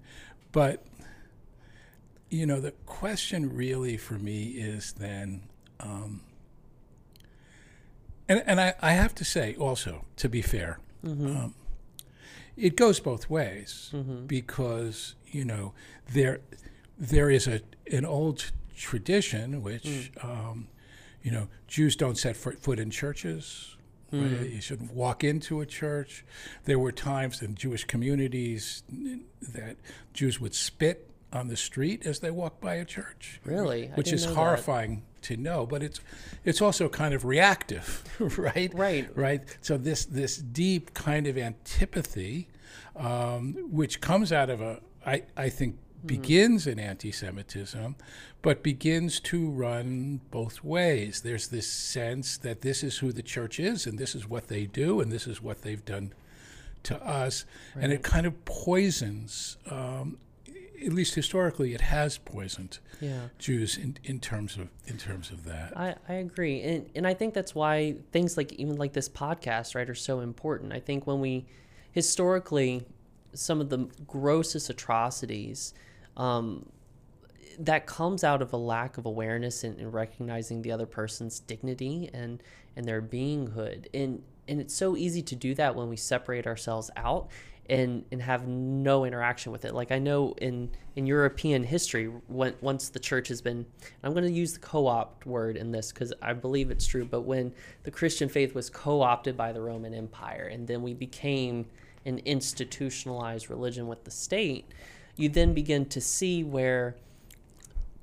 but 0.53 0.85
you 2.29 2.45
know, 2.45 2.61
the 2.61 2.73
question 2.85 3.57
really 3.57 3.97
for 3.97 4.19
me 4.19 4.49
is 4.49 4.93
then, 4.93 5.45
um, 5.81 6.21
and 8.29 8.43
and 8.45 8.61
I, 8.61 8.75
I 8.83 8.93
have 8.93 9.15
to 9.15 9.25
say 9.25 9.55
also 9.55 10.05
to 10.17 10.29
be 10.29 10.43
fair, 10.43 10.79
um, 11.07 11.55
it 12.55 12.77
goes 12.77 13.01
both 13.01 13.31
ways 13.31 13.95
because 14.27 15.15
you 15.27 15.47
know 15.47 15.73
there 16.13 16.41
there 16.99 17.31
is 17.31 17.49
a 17.49 17.63
an 17.91 18.05
old 18.05 18.53
tradition 18.77 19.63
which 19.63 20.13
um, 20.23 20.69
you 21.23 21.31
know 21.31 21.49
Jews 21.67 21.97
don't 21.97 22.17
set 22.17 22.37
foot, 22.37 22.79
in 22.79 22.91
churches. 22.91 23.77
right? 24.13 24.51
You 24.51 24.61
shouldn't 24.61 24.93
walk 24.93 25.25
into 25.25 25.61
a 25.61 25.67
church. 25.67 26.25
There 26.65 26.79
were 26.79 26.93
times 26.93 27.41
in 27.41 27.55
Jewish 27.55 27.85
communities 27.85 28.83
that 29.41 29.77
Jews 30.13 30.41
would 30.41 30.55
spit 30.55 31.09
on 31.33 31.49
the 31.49 31.57
street 31.57 32.07
as 32.07 32.21
they 32.21 32.31
walked 32.31 32.61
by 32.61 32.75
a 32.75 32.85
church. 32.85 33.41
Really? 33.45 33.87
Which 33.95 34.13
is 34.13 34.25
know 34.25 34.31
that. 34.31 34.37
horrifying 34.37 35.03
to 35.23 35.37
know, 35.37 35.67
but 35.67 35.83
it's 35.83 36.01
it's 36.45 36.61
also 36.61 36.89
kind 36.89 37.15
of 37.15 37.25
reactive, 37.25 38.05
right? 38.39 38.73
Right. 38.75 39.17
right? 39.17 39.41
So 39.61 39.79
this 39.79 40.05
this 40.05 40.37
deep 40.37 40.95
kind 40.95 41.27
of 41.27 41.39
antipathy, 41.39 42.49
um, 42.97 43.55
which 43.71 44.01
comes 44.01 44.33
out 44.33 44.51
of 44.51 44.61
a, 44.61 44.81
I, 45.07 45.23
I 45.37 45.49
think 45.49 45.79
begins 46.05 46.67
in 46.67 46.79
anti-Semitism, 46.79 47.97
but 48.43 48.63
begins 48.63 49.21
to 49.21 49.49
run 49.51 50.21
both 50.31 50.65
ways. 50.65 51.21
There's 51.23 51.49
this 51.49 51.71
sense 51.71 52.37
that 52.39 52.63
this 52.63 52.83
is 52.83 52.99
who 52.99 53.13
the 53.13 53.23
church 53.23 53.61
is, 53.61 53.87
and 53.87 53.99
this 53.99 54.15
is 54.15 54.29
what 54.29 54.49
they 54.49 54.67
do, 54.67 55.01
and 55.01 55.13
this 55.13 55.27
is 55.27 55.43
what 55.43 55.63
they've 55.63 55.85
done 55.85 56.13
to 56.85 57.01
us, 57.07 57.45
and 57.77 57.93
it 57.93 58.03
kind 58.03 58.27
of 58.27 58.45
poisons. 58.45 59.57
Um, 59.71 60.19
at 60.85 60.93
least 60.93 61.15
historically, 61.15 61.75
it 61.75 61.81
has 61.81 62.19
poisoned 62.19 62.81
Yeah. 63.01 63.29
Jews 63.39 63.77
in, 63.77 63.99
in 64.03 64.19
terms 64.19 64.57
of 64.57 64.69
in 64.87 64.99
terms 64.99 65.31
of 65.31 65.45
that. 65.45 65.77
I, 65.79 65.95
I 66.09 66.15
agree. 66.15 66.61
And 66.61 66.91
and 66.97 67.07
I 67.07 67.15
think 67.15 67.35
that's 67.35 67.55
why 67.55 67.97
things 68.11 68.37
like 68.37 68.53
even 68.55 68.77
like 68.77 68.93
this 68.93 69.09
podcast, 69.09 69.77
right, 69.77 69.89
are 69.89 69.95
so 69.95 70.19
important. 70.19 70.73
I 70.73 70.81
think 70.81 71.07
when 71.07 71.21
we 71.21 71.47
historically 71.93 72.85
some 73.33 73.61
of 73.61 73.71
the 73.71 73.89
grossest 74.07 74.69
atrocities 74.71 75.73
um, 76.17 76.67
that 77.59 77.87
comes 77.87 78.25
out 78.25 78.43
of 78.43 78.53
a 78.53 78.57
lack 78.57 78.99
of 78.99 79.07
awareness 79.07 79.65
and, 79.65 79.93
recognizing 79.93 80.63
the 80.63 80.73
other 80.73 80.87
person's 80.87 81.41
dignity 81.41 82.11
and 82.13 82.43
and 82.77 82.87
their 82.87 83.03
beinghood. 83.03 83.87
And 83.93 84.23
and 84.49 84.61
it's 84.61 84.75
so 84.75 84.97
easy 84.97 85.23
to 85.23 85.37
do 85.37 85.55
that 85.55 85.75
when 85.75 85.89
we 85.89 85.97
separate 85.97 86.47
ourselves 86.47 86.91
out 86.97 87.29
and 87.69 88.05
and 88.11 88.23
have 88.23 88.49
no 88.49 89.05
interaction 89.05 89.53
with 89.53 89.65
it. 89.65 89.75
Like 89.75 89.93
i 89.93 89.99
know 89.99 90.35
in 90.39 90.71
in 90.97 91.07
european 91.07 91.65
history 91.65 92.07
when 92.27 92.55
once 92.61 92.89
the 92.89 92.99
church 92.99 93.29
has 93.29 93.41
been 93.41 93.65
i'm 94.03 94.13
going 94.13 94.25
to 94.25 94.31
use 94.31 94.55
the 94.55 94.59
co-opt 94.59 95.27
word 95.27 95.57
in 95.57 95.73
this 95.73 95.93
because 95.93 96.13
i 96.21 96.33
believe 96.33 96.71
it's 96.71 96.87
true 96.87 97.05
but 97.05 97.23
when 97.23 97.53
the 97.85 97.91
christian 97.91 98.29
faith 98.29 98.55
was 98.55 98.69
co-opted 98.69 99.37
by 99.37 99.53
the 99.53 99.61
roman 99.61 99.95
empire 99.95 100.49
and 100.53 100.67
then 100.67 100.83
we 100.83 100.93
became 100.93 101.67
an 102.05 102.19
institutionalized 102.25 103.49
religion 103.49 103.87
with 103.87 104.05
the 104.05 104.11
state 104.11 104.71
you 105.17 105.29
then 105.29 105.53
begin 105.55 105.87
to 105.87 106.01
see 106.01 106.43
where 106.43 106.97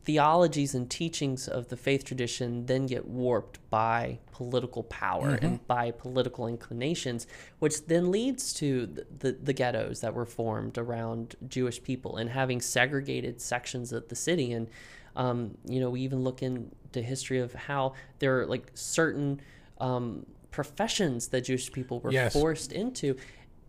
theologies 0.05 0.73
and 0.73 0.89
teachings 0.89 1.47
of 1.47 1.67
the 1.67 1.77
faith 1.77 2.03
tradition 2.03 2.65
then 2.65 2.87
get 2.87 3.05
warped 3.05 3.59
by 3.69 4.17
political 4.31 4.81
power 4.83 5.37
and 5.41 5.67
by 5.67 5.91
political 5.91 6.47
inclinations, 6.47 7.27
which 7.59 7.85
then 7.85 8.09
leads 8.09 8.53
to 8.53 8.87
the, 8.87 9.05
the, 9.19 9.31
the 9.33 9.53
ghettos 9.53 9.99
that 10.01 10.13
were 10.13 10.25
formed 10.25 10.77
around 10.77 11.35
Jewish 11.47 11.83
people 11.83 12.17
and 12.17 12.29
having 12.29 12.61
segregated 12.61 13.39
sections 13.41 13.91
of 13.91 14.07
the 14.07 14.15
city. 14.15 14.51
And, 14.53 14.67
um, 15.15 15.57
you 15.65 15.79
know, 15.79 15.89
we 15.91 16.01
even 16.01 16.23
look 16.23 16.41
into 16.41 17.01
history 17.01 17.39
of 17.39 17.53
how 17.53 17.93
there 18.19 18.39
are 18.39 18.45
like 18.47 18.71
certain 18.73 19.41
um, 19.79 20.25
professions 20.49 21.27
that 21.27 21.41
Jewish 21.41 21.71
people 21.71 21.99
were 21.99 22.11
Yes. 22.11 22.33
forced 22.33 22.71
into. 22.71 23.15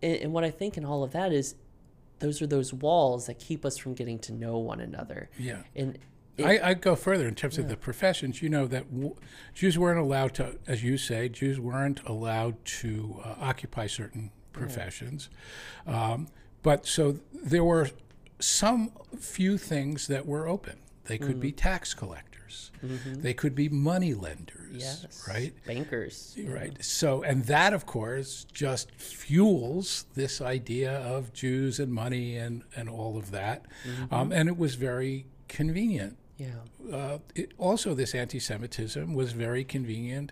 And, 0.01 0.15
and 0.15 0.33
what 0.33 0.43
I 0.43 0.49
think 0.49 0.77
in 0.77 0.85
all 0.85 1.03
of 1.03 1.11
that 1.11 1.31
is 1.31 1.55
those 2.21 2.41
are 2.41 2.47
those 2.47 2.73
walls 2.73 3.25
that 3.27 3.39
keep 3.39 3.65
us 3.65 3.77
from 3.77 3.93
getting 3.93 4.19
to 4.19 4.33
know 4.33 4.57
one 4.57 4.79
another. 4.79 5.29
Yeah. 5.37 5.63
And 5.75 5.97
it, 6.37 6.45
I, 6.45 6.69
I'd 6.69 6.81
go 6.81 6.95
further 6.95 7.27
in 7.27 7.35
terms 7.35 7.57
of 7.57 7.67
the 7.67 7.75
professions. 7.75 8.41
You 8.41 8.49
know 8.49 8.67
that 8.67 8.89
w- 8.91 9.15
Jews 9.53 9.77
weren't 9.77 9.99
allowed 9.99 10.33
to, 10.35 10.57
as 10.65 10.83
you 10.83 10.97
say, 10.97 11.27
Jews 11.27 11.59
weren't 11.59 12.01
allowed 12.05 12.63
to 12.65 13.19
uh, 13.23 13.35
occupy 13.39 13.87
certain 13.87 14.31
professions. 14.53 15.29
Um, 15.85 16.27
but 16.63 16.85
so 16.85 17.19
there 17.33 17.63
were 17.63 17.89
some 18.39 18.91
few 19.19 19.57
things 19.57 20.07
that 20.07 20.25
were 20.25 20.47
open. 20.47 20.77
They 21.05 21.17
could 21.17 21.39
be 21.39 21.51
tax 21.51 21.93
collectors. 21.93 22.30
They 22.81 23.33
could 23.33 23.55
be 23.55 23.69
money 23.69 24.13
lenders. 24.13 24.75
yes, 24.75 25.25
Right. 25.27 25.53
Bankers. 25.65 26.35
Right. 26.43 26.83
So, 26.83 27.23
and 27.23 27.45
that, 27.45 27.73
of 27.73 27.85
course, 27.85 28.45
just 28.51 28.91
fuels 28.95 30.05
this 30.15 30.41
idea 30.41 30.91
of 30.99 31.33
Jews 31.33 31.79
and 31.79 31.93
money 31.93 32.37
and, 32.37 32.63
and 32.75 32.89
all 32.89 33.17
of 33.17 33.31
that. 33.31 33.65
Um, 34.09 34.31
and 34.31 34.49
it 34.49 34.57
was 34.57 34.75
very 34.75 35.25
convenient. 35.47 36.17
Yeah. 36.37 36.47
Uh, 36.91 37.17
it, 37.35 37.51
also, 37.57 37.93
this 37.93 38.15
anti 38.15 38.39
Semitism 38.39 39.13
was 39.13 39.31
very 39.31 39.63
convenient 39.63 40.31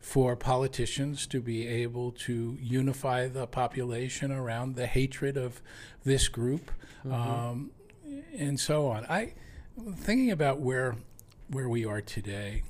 for 0.00 0.34
politicians 0.34 1.26
to 1.26 1.40
be 1.42 1.66
able 1.68 2.12
to 2.12 2.56
unify 2.60 3.28
the 3.28 3.46
population 3.46 4.32
around 4.32 4.74
the 4.74 4.86
hatred 4.86 5.36
of 5.36 5.60
this 6.04 6.28
group 6.28 6.70
um, 7.10 7.70
and 8.36 8.58
so 8.58 8.86
on. 8.88 9.04
I, 9.04 9.34
thinking 9.96 10.30
about 10.30 10.60
where, 10.60 10.96
where 11.50 11.68
we 11.68 11.84
are 11.84 12.00
today, 12.00 12.62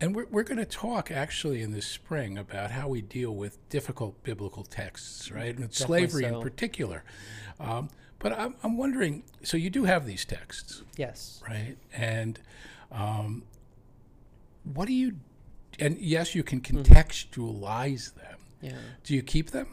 and 0.00 0.14
we're, 0.14 0.26
we're 0.26 0.42
going 0.42 0.58
to 0.58 0.64
talk 0.66 1.10
actually 1.10 1.62
in 1.62 1.72
this 1.72 1.86
spring 1.86 2.36
about 2.36 2.70
how 2.70 2.88
we 2.88 3.00
deal 3.00 3.34
with 3.34 3.66
difficult 3.70 4.22
biblical 4.22 4.62
texts, 4.64 5.30
right? 5.30 5.56
And 5.56 5.72
slavery 5.72 6.24
in 6.24 6.40
particular. 6.40 7.04
Um, 7.58 7.88
but 8.18 8.32
I'm, 8.38 8.54
I'm 8.62 8.76
wondering 8.76 9.22
so 9.42 9.56
you 9.56 9.70
do 9.70 9.84
have 9.84 10.06
these 10.06 10.24
texts, 10.24 10.82
Yes. 10.96 11.42
right? 11.48 11.76
And 11.92 12.38
um, 12.92 13.42
what 14.74 14.86
do 14.86 14.92
you, 14.94 15.16
and 15.78 15.98
yes, 15.98 16.34
you 16.34 16.42
can 16.42 16.60
contextualize 16.60 18.14
them. 18.14 18.38
Yeah. 18.60 18.72
Do 19.04 19.14
you 19.14 19.22
keep 19.22 19.50
them? 19.50 19.68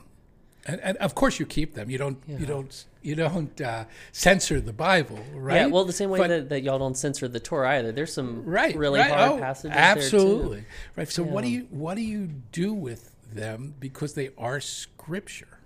And, 0.66 0.80
and 0.82 0.98
of 0.98 1.16
course 1.16 1.40
you 1.40 1.46
keep 1.46 1.74
them. 1.74 1.90
You 1.90 1.98
don't. 1.98 2.22
Yeah. 2.28 2.38
You 2.38 2.46
don't. 2.46 2.86
You 3.02 3.16
don't 3.16 3.60
uh, 3.62 3.86
censor 4.12 4.62
the 4.62 4.74
Bible, 4.74 5.18
right? 5.34 5.56
Yeah. 5.56 5.66
Well, 5.68 5.86
the 5.86 5.94
same 5.94 6.12
way 6.12 6.20
But- 6.20 6.28
that, 6.28 6.50
that 6.50 6.62
y'all 6.64 6.78
don't 6.78 6.96
censor 6.96 7.28
the 7.28 7.40
Torah 7.40 7.72
either. 7.72 7.92
There's 7.92 8.14
some 8.14 8.46
right 8.46 8.76
really 8.76 9.00
right. 9.00 9.10
hard 9.12 9.32
oh, 9.32 9.38
passages 9.40 9.76
absolutely 9.76 10.58
there 10.58 10.60
too. 10.62 10.66
right 10.98 11.10
so 11.10 11.24
what 11.24 11.44
do 11.44 11.50
you 11.50 11.68
what 11.72 11.96
do 11.96 12.02
you 12.02 12.28
do 12.52 12.74
with 12.76 13.16
them 13.34 13.74
because 13.80 14.14
they 14.14 14.30
are 14.38 14.60
scripture 14.60 15.58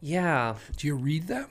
Yeah. 0.00 0.56
do 0.76 0.88
you 0.88 0.96
read 0.96 1.28
them 1.28 1.48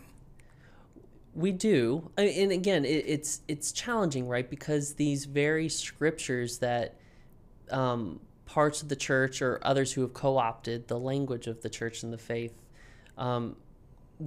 We 1.35 1.51
do, 1.53 2.11
I- 2.17 2.23
and 2.23 2.51
again, 2.51 2.83
it, 2.85 3.05
it's 3.07 3.41
it's 3.47 3.71
challenging, 3.71 4.27
right? 4.27 4.47
Because 4.49 4.93
these 4.95 5.25
very 5.25 5.69
scriptures 5.69 6.59
that 6.59 6.95
um, 7.71 8.19
parts 8.45 8.81
of 8.83 8.89
the 8.89 8.95
church 8.95 9.41
or 9.41 9.59
others 9.63 9.93
who 9.93 10.01
have 10.01 10.13
co-opted 10.13 10.87
the 10.89 10.99
language 10.99 11.47
of 11.47 11.61
the 11.61 11.69
church 11.69 12.03
and 12.03 12.11
the 12.13 12.17
faith, 12.19 12.53
um, 13.17 13.55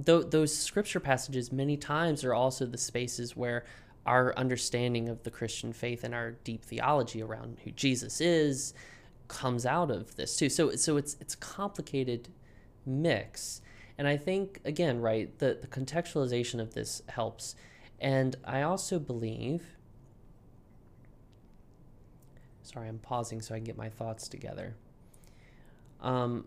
th- 0.05 0.27
those 0.29 0.55
scripture 0.55 0.99
passages 0.99 1.51
many 1.51 1.77
times 1.77 2.23
are 2.23 2.33
also 2.33 2.65
the 2.65 2.77
spaces 2.77 3.35
where 3.35 3.65
our 4.05 4.33
understanding 4.37 5.09
of 5.09 5.23
the 5.23 5.31
Christian 5.31 5.73
faith 5.73 6.03
and 6.03 6.15
our 6.15 6.31
deep 6.31 6.63
theology 6.63 7.21
around 7.21 7.57
who 7.63 7.71
Jesus 7.71 8.21
is 8.21 8.73
comes 9.27 9.65
out 9.65 9.91
of 9.91 10.15
this 10.15 10.37
too. 10.37 10.49
So 10.49 10.71
so 10.75 10.95
it's 10.97 11.17
it's 11.19 11.33
a 11.33 11.37
complicated 11.37 12.29
mix. 12.85 13.61
And 13.97 14.07
I 14.07 14.15
think 14.15 14.61
again, 14.63 15.01
right, 15.01 15.37
the, 15.39 15.57
the 15.59 15.67
contextualization 15.67 16.61
of 16.61 16.73
this 16.73 17.01
helps. 17.09 17.55
And 17.99 18.35
I 18.45 18.61
also 18.61 18.99
believe 18.99 19.63
sorry, 22.61 22.87
I'm 22.87 22.99
pausing 22.99 23.41
so 23.41 23.55
I 23.55 23.57
can 23.57 23.65
get 23.65 23.77
my 23.77 23.89
thoughts 23.89 24.27
together. 24.29 24.75
Um 26.01 26.45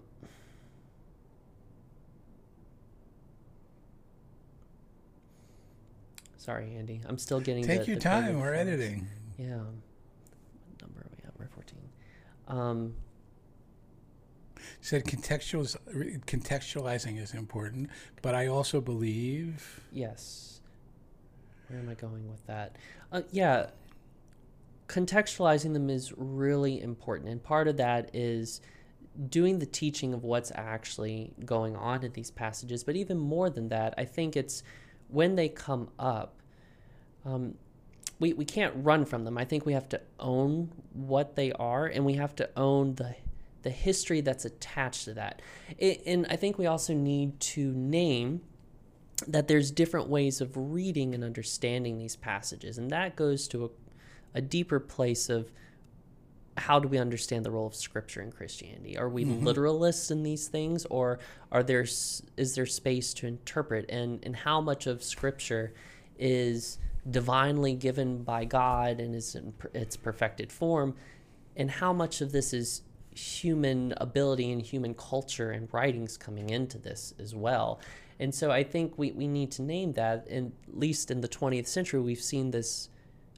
Sorry, 6.40 6.74
Andy. 6.74 7.02
I'm 7.06 7.18
still 7.18 7.38
getting 7.38 7.66
take 7.66 7.80
the, 7.82 7.86
your 7.88 7.96
the 7.96 8.00
time 8.00 8.40
we're 8.40 8.54
editing 8.54 9.06
Yeah. 9.36 9.58
What 9.58 10.80
number 10.80 11.00
are 11.00 11.10
we 11.14 11.22
at? 11.22 11.38
We're 11.38 11.48
14. 11.48 11.78
Um, 12.48 12.94
said 14.80 15.04
contextualiz- 15.04 15.76
contextualizing 16.24 17.22
is 17.22 17.34
important, 17.34 17.90
but 18.22 18.34
I 18.34 18.46
also 18.46 18.80
believe 18.80 19.82
Yes. 19.92 20.62
Where 21.68 21.78
am 21.78 21.90
I 21.90 21.94
going 21.94 22.26
with 22.30 22.46
that? 22.46 22.76
Uh, 23.12 23.20
yeah, 23.30 23.66
contextualizing 24.88 25.74
them 25.74 25.90
is 25.90 26.14
really 26.16 26.80
important, 26.80 27.28
and 27.28 27.42
part 27.42 27.68
of 27.68 27.76
that 27.76 28.10
is 28.14 28.62
doing 29.28 29.58
the 29.58 29.66
teaching 29.66 30.14
of 30.14 30.24
what's 30.24 30.50
actually 30.54 31.34
going 31.44 31.76
on 31.76 32.02
in 32.02 32.12
these 32.12 32.30
passages. 32.30 32.82
But 32.82 32.96
even 32.96 33.18
more 33.18 33.50
than 33.50 33.68
that, 33.68 33.92
I 33.98 34.06
think 34.06 34.36
it's 34.38 34.62
when 35.12 35.36
they 35.36 35.48
come 35.48 35.88
up. 35.98 36.36
Um, 37.24 37.54
we, 38.18 38.34
we 38.34 38.44
can't 38.44 38.74
run 38.76 39.04
from 39.06 39.24
them. 39.24 39.38
I 39.38 39.44
think 39.44 39.64
we 39.64 39.72
have 39.72 39.88
to 39.90 40.00
own 40.18 40.70
what 40.92 41.36
they 41.36 41.52
are, 41.52 41.86
and 41.86 42.04
we 42.04 42.14
have 42.14 42.34
to 42.36 42.50
own 42.56 42.94
the 42.94 43.16
the 43.62 43.70
history 43.70 44.22
that's 44.22 44.46
attached 44.46 45.04
to 45.04 45.12
that. 45.14 45.42
It, 45.76 46.02
and 46.06 46.26
I 46.30 46.36
think 46.36 46.56
we 46.56 46.66
also 46.66 46.94
need 46.94 47.38
to 47.40 47.72
name 47.72 48.40
that 49.28 49.48
there's 49.48 49.70
different 49.70 50.08
ways 50.08 50.40
of 50.40 50.56
reading 50.56 51.14
and 51.14 51.22
understanding 51.22 51.98
these 51.98 52.16
passages, 52.16 52.78
and 52.78 52.90
that 52.90 53.16
goes 53.16 53.46
to 53.48 53.66
a, 53.66 53.68
a 54.38 54.40
deeper 54.40 54.80
place 54.80 55.28
of 55.28 55.50
how 56.60 56.78
do 56.78 56.88
we 56.88 56.98
understand 56.98 57.44
the 57.44 57.50
role 57.50 57.66
of 57.66 57.74
scripture 57.74 58.20
in 58.20 58.30
Christianity? 58.30 58.96
Are 58.98 59.08
we 59.08 59.24
mm-hmm. 59.24 59.46
literalists 59.46 60.10
in 60.10 60.22
these 60.22 60.48
things, 60.48 60.84
or 60.86 61.18
are 61.50 61.62
there 61.62 61.82
is 61.82 62.54
there 62.54 62.66
space 62.66 63.14
to 63.14 63.26
interpret, 63.26 63.86
and 63.88 64.24
and 64.24 64.36
how 64.36 64.60
much 64.60 64.86
of 64.86 65.02
scripture 65.02 65.72
is 66.18 66.78
divinely 67.10 67.74
given 67.74 68.22
by 68.22 68.44
God 68.44 69.00
and 69.00 69.14
is 69.14 69.34
in 69.34 69.54
its 69.72 69.96
perfected 69.96 70.52
form, 70.52 70.94
and 71.56 71.70
how 71.70 71.92
much 71.92 72.20
of 72.20 72.32
this 72.32 72.52
is 72.52 72.82
human 73.14 73.92
ability 73.96 74.52
and 74.52 74.62
human 74.62 74.94
culture 74.94 75.50
and 75.50 75.68
writings 75.72 76.16
coming 76.16 76.50
into 76.50 76.78
this 76.78 77.14
as 77.18 77.34
well. 77.34 77.80
And 78.18 78.34
so 78.34 78.50
I 78.50 78.62
think 78.62 78.98
we, 78.98 79.12
we 79.12 79.26
need 79.26 79.50
to 79.52 79.62
name 79.62 79.94
that. 79.94 80.26
And 80.28 80.52
at 80.68 80.78
least 80.78 81.10
in 81.10 81.22
the 81.22 81.28
20th 81.28 81.66
century, 81.66 82.00
we've 82.00 82.20
seen 82.20 82.50
this. 82.50 82.90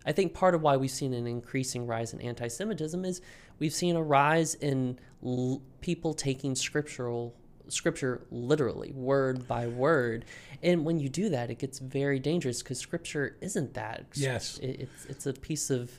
I 0.07 0.13
think 0.13 0.35
part 0.35 0.55
of 0.55 0.63
why 0.63 0.77
we've 0.77 0.91
seen 0.91 1.15
an 1.15 1.27
increasing 1.27 1.87
rise 1.87 2.13
in 2.13 2.21
anti 2.21 2.49
Semitism 2.49 3.05
is 3.05 3.21
we've 3.59 3.73
seen 3.73 3.97
a 3.97 4.03
rise 4.03 4.55
in 4.55 4.99
l- 5.25 5.63
people 5.81 6.15
taking 6.15 6.55
scriptural 6.55 7.35
scripture 7.69 8.27
literally, 8.31 8.93
word 8.93 9.47
by 9.49 9.67
word. 9.67 10.25
And 10.63 10.85
when 10.85 10.99
you 10.99 11.09
do 11.09 11.29
that, 11.31 11.51
it 11.51 11.59
gets 11.59 11.79
very 11.79 12.19
dangerous 12.19 12.63
because 12.63 12.79
scripture 12.79 13.37
isn't 13.41 13.75
that. 13.75 14.07
Yes. 14.15 14.59
It, 14.59 14.81
it's, 14.81 15.07
it's 15.07 15.27
a 15.27 15.33
piece 15.33 15.71
of 15.71 15.99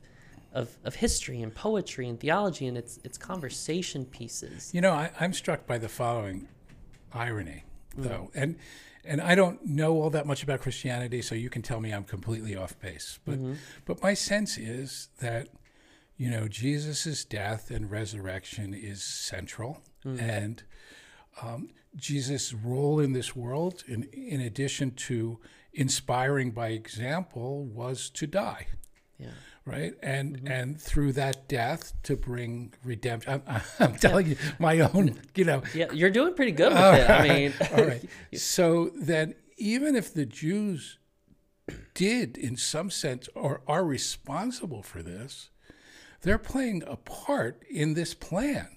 of, 0.54 0.78
of 0.84 0.94
history 0.94 1.42
and 1.42 1.54
poetry 1.54 2.08
and 2.08 2.20
theology 2.20 2.68
and 2.68 2.78
it's 2.78 3.00
it's 3.04 3.18
conversation 3.18 4.06
pieces. 4.06 4.72
You 4.72 4.82
know, 4.82 4.94
I, 4.94 5.10
am 5.20 5.34
struck 5.34 5.66
by 5.66 5.80
the 5.80 5.90
following 5.90 6.48
irony, 7.12 7.64
mm. 7.98 8.04
though, 8.04 8.30
and 8.36 8.58
and 9.06 9.22
I 9.22 9.36
don't 9.36 9.66
know 9.66 10.02
all 10.02 10.10
that 10.12 10.26
much 10.26 10.44
about 10.44 10.62
Christianity, 10.62 11.22
so 11.22 11.36
you 11.36 11.50
can 11.50 11.62
tell 11.62 11.80
me 11.80 11.92
I'm 11.92 12.04
completely 12.04 12.56
off 12.56 12.80
base. 12.80 13.20
But 13.26 13.36
mm-hmm. 13.36 13.54
but 13.86 14.02
my 14.02 14.14
sense 14.14 14.58
is 14.58 15.10
that 15.20 15.50
you 16.18 16.30
know 16.30 16.48
Jesus' 16.48 17.26
death 17.26 17.72
and 17.72 17.90
resurrection 17.90 18.74
is 18.74 19.04
central, 19.04 19.82
mm. 20.06 20.22
and 20.22 20.64
um, 21.42 21.70
Jesus' 21.96 22.54
role 22.54 23.00
in 23.00 23.14
this 23.14 23.36
world, 23.36 23.84
in 23.88 24.04
in 24.14 24.42
addition 24.42 24.92
to 24.92 25.40
inspiring 25.74 26.52
by 26.52 26.70
example, 26.70 27.66
was 27.66 28.10
to 28.12 28.28
die. 28.28 28.68
Yeah 29.18 29.32
right? 29.66 29.94
And 30.02 30.38
mm-hmm. 30.38 30.48
and 30.48 30.82
through 30.82 31.14
that 31.14 31.48
death 31.48 31.94
to 32.04 32.16
bring 32.16 32.74
redemption. 32.84 33.42
I'm, 33.48 33.62
I'm 33.80 33.96
telling 33.96 34.28
you, 34.28 34.38
my 34.60 34.80
own, 34.80 35.20
you 35.36 35.46
know. 35.46 35.64
Yeah, 35.74 35.92
you're 35.92 36.10
doing 36.10 36.34
pretty 36.34 36.52
good 36.52 36.74
with 36.74 36.82
it. 36.82 37.10
Right. 37.10 37.10
I 37.10 37.28
mean, 37.28 37.54
all 37.78 37.86
right. 37.86 38.04
So 38.36 38.92
then, 38.96 39.36
even 39.58 39.96
if 39.96 40.14
the 40.14 40.26
Jews 40.26 40.98
did, 41.94 42.38
in 42.38 42.58
some 42.58 42.90
sense, 42.90 43.30
or 43.36 43.62
are 43.68 43.86
responsible 43.86 44.84
for 44.84 45.02
this, 45.02 45.50
they're 46.22 46.38
playing 46.38 46.84
a 46.88 46.96
part 46.96 47.64
in 47.70 47.94
this 47.94 48.14
plan. 48.14 48.70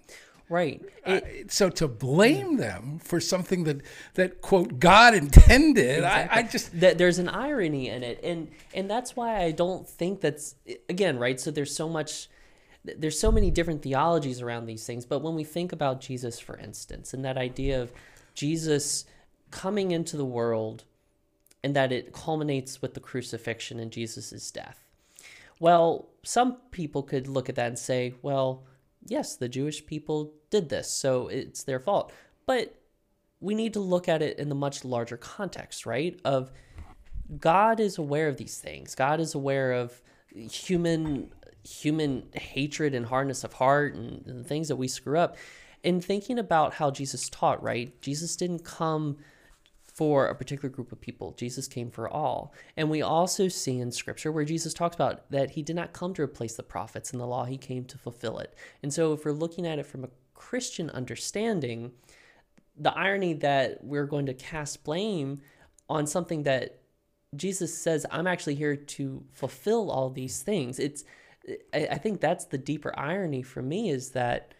Right. 0.49 0.81
It, 1.05 1.25
uh, 1.25 1.49
so 1.49 1.71
to 1.71 1.89
blame 1.89 2.57
them 2.57 3.01
for 3.03 3.21
something 3.21 3.65
that 3.65 3.81
that 4.15 4.41
quote 4.43 4.79
God 4.79 5.15
intended, 5.15 5.99
exactly. 5.99 6.37
I, 6.37 6.41
I, 6.41 6.43
just 6.45 6.81
that 6.81 6.99
there's 6.99 7.19
an 7.19 7.29
irony 7.29 7.89
in 7.89 8.05
it, 8.05 8.21
and 8.23 8.49
and 8.73 8.89
that's 8.89 9.17
why 9.17 9.43
I 9.43 9.51
don't 9.51 9.89
think 9.89 10.21
that's 10.21 10.55
again 10.89 11.19
right. 11.19 11.41
So 11.41 11.51
there's 11.51 11.75
so 11.75 11.89
much. 11.89 12.29
There's 12.85 13.19
so 13.19 13.33
many 13.33 13.51
different 13.51 13.83
theologies 13.83 14.41
around 14.41 14.67
these 14.67 14.87
things, 14.87 15.05
but 15.05 15.19
when 15.19 15.35
we 15.35 15.43
think 15.43 15.73
about 15.73 16.01
Jesus, 16.01 16.39
for 16.39 16.57
instance, 16.57 17.13
and 17.13 17.25
that 17.25 17.37
idea 17.37 17.83
of 17.83 17.91
Jesus 18.35 19.07
coming 19.51 19.91
into 19.91 20.17
the 20.17 20.25
world 20.25 20.85
and 21.65 21.75
that 21.75 21.91
it 21.91 22.13
culminates 22.13 22.81
with 22.81 22.95
the 22.95 23.01
crucifixion 23.01 23.81
and 23.81 23.91
Jesus' 23.91 24.53
death. 24.53 24.85
Well, 25.59 26.11
some 26.23 26.59
people 26.71 27.03
could 27.03 27.27
look 27.27 27.49
at 27.49 27.57
that 27.57 27.67
and 27.67 27.79
say, 27.79 28.15
well, 28.23 28.63
yes, 29.09 29.37
the 29.37 29.49
Jewish 29.49 29.87
people 29.87 30.35
did 30.51 30.69
this, 30.69 30.91
so 30.91 31.29
it's 31.29 31.63
their 31.65 31.81
fault. 31.81 32.13
But 32.47 32.75
we 33.41 33.55
need 33.55 33.73
to 33.75 33.81
look 33.81 34.09
at 34.09 34.23
it 34.23 34.39
in 34.39 34.49
the 34.49 34.55
much 34.55 34.85
larger 34.85 35.17
context, 35.17 35.87
right? 35.87 36.19
Of 36.25 36.51
God 37.39 37.81
is 37.81 37.99
aware 37.99 38.29
of 38.29 38.37
these 38.37 38.59
things. 38.59 38.95
God 38.95 39.21
is 39.21 39.35
aware 39.35 39.73
of 39.73 40.01
human 40.33 41.33
human 41.65 42.29
hatred 42.33 42.95
and 42.95 43.07
hardness 43.07 43.43
of 43.43 43.55
heart 43.55 43.95
and, 43.95 44.25
and 44.27 44.47
things 44.47 44.69
that 44.69 44.77
we 44.77 44.87
screw 44.87 45.19
up. 45.19 45.37
And 45.83 46.05
thinking 46.05 46.39
about 46.39 46.75
how 46.75 46.91
Jesus 46.91 47.29
taught, 47.29 47.63
right? 47.63 48.01
Jesus 48.01 48.37
didn't 48.37 48.65
come 48.65 49.19
for 49.97 50.27
a 50.27 50.35
particular 50.35 50.69
group 50.69 50.93
of 50.93 51.01
people. 51.01 51.33
Jesus 51.39 51.67
came 51.67 51.91
for 51.91 52.07
all. 52.07 52.53
And 52.77 52.91
we 52.91 53.01
also 53.01 53.49
see 53.49 53.81
in 53.81 53.91
scripture 53.91 54.31
where 54.31 54.45
Jesus 54.45 54.75
talks 54.75 54.95
about 54.95 55.31
that 55.31 55.53
he 55.53 55.63
did 55.63 55.75
not 55.75 55.95
come 55.95 56.13
to 56.15 56.23
replace 56.23 56.55
the 56.55 56.63
prophets 56.63 57.13
and 57.13 57.21
the 57.21 57.27
law, 57.27 57.47
he 57.47 57.57
came 57.57 57.87
to 57.87 57.97
fulfill 57.97 58.39
it. 58.39 58.55
And 58.83 58.93
so 58.93 59.15
if 59.15 59.25
we're 59.25 59.33
looking 59.33 59.67
at 59.67 59.79
it 59.79 59.87
from 59.87 60.05
a 60.05 60.11
Christian 60.35 60.91
understanding, 60.91 61.93
the 62.77 62.93
irony 62.93 63.33
that 63.35 63.83
we're 63.83 64.05
going 64.05 64.27
to 64.27 64.35
cast 64.35 64.85
blame 64.85 65.41
on 65.89 66.07
something 66.07 66.43
that 66.43 66.83
Jesus 67.35 67.77
says, 67.77 68.05
I'm 68.11 68.27
actually 68.27 68.57
here 68.57 68.77
to 68.77 69.25
fulfill 69.33 69.91
all 69.91 70.11
these 70.11 70.43
things. 70.43 70.79
It's 70.79 71.05
I 71.73 71.97
think 71.97 72.21
that's 72.21 72.45
the 72.45 72.59
deeper 72.59 72.93
irony 72.99 73.41
for 73.41 73.63
me 73.63 73.89
is 73.89 74.11
that 74.11 74.53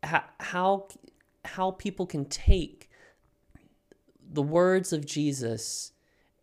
how 0.00 0.88
how 1.44 1.70
people 1.70 2.06
can 2.06 2.24
take 2.26 2.87
the 4.30 4.42
words 4.42 4.92
of 4.92 5.06
Jesus 5.06 5.92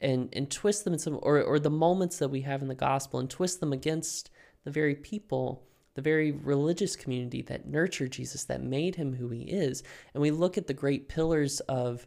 and 0.02 0.30
and 0.34 0.52
twist 0.52 0.84
them 0.84 0.94
in 0.94 1.00
some 1.00 1.20
or 1.22 1.42
or 1.42 1.60
the 1.60 1.70
moments 1.70 2.18
that 2.20 2.30
we 2.30 2.42
have 2.42 2.62
in 2.62 2.68
the 2.68 2.76
gospel 2.76 3.20
and 3.20 3.30
twist 3.30 3.60
them 3.60 3.74
against 3.74 4.30
the 4.64 4.72
very 4.72 4.96
people 4.96 5.64
the 5.96 6.02
very 6.02 6.32
religious 6.32 6.96
community 6.98 7.42
that 7.42 7.68
nurtured 7.68 8.12
Jesus 8.12 8.44
that 8.44 8.62
made 8.62 8.96
him 8.96 9.14
who 9.14 9.30
he 9.30 9.44
is. 9.44 9.82
And 10.14 10.22
we 10.22 10.30
look 10.30 10.58
at 10.58 10.68
the 10.68 10.74
great 10.74 11.08
pillars 11.08 11.62
of 11.62 12.06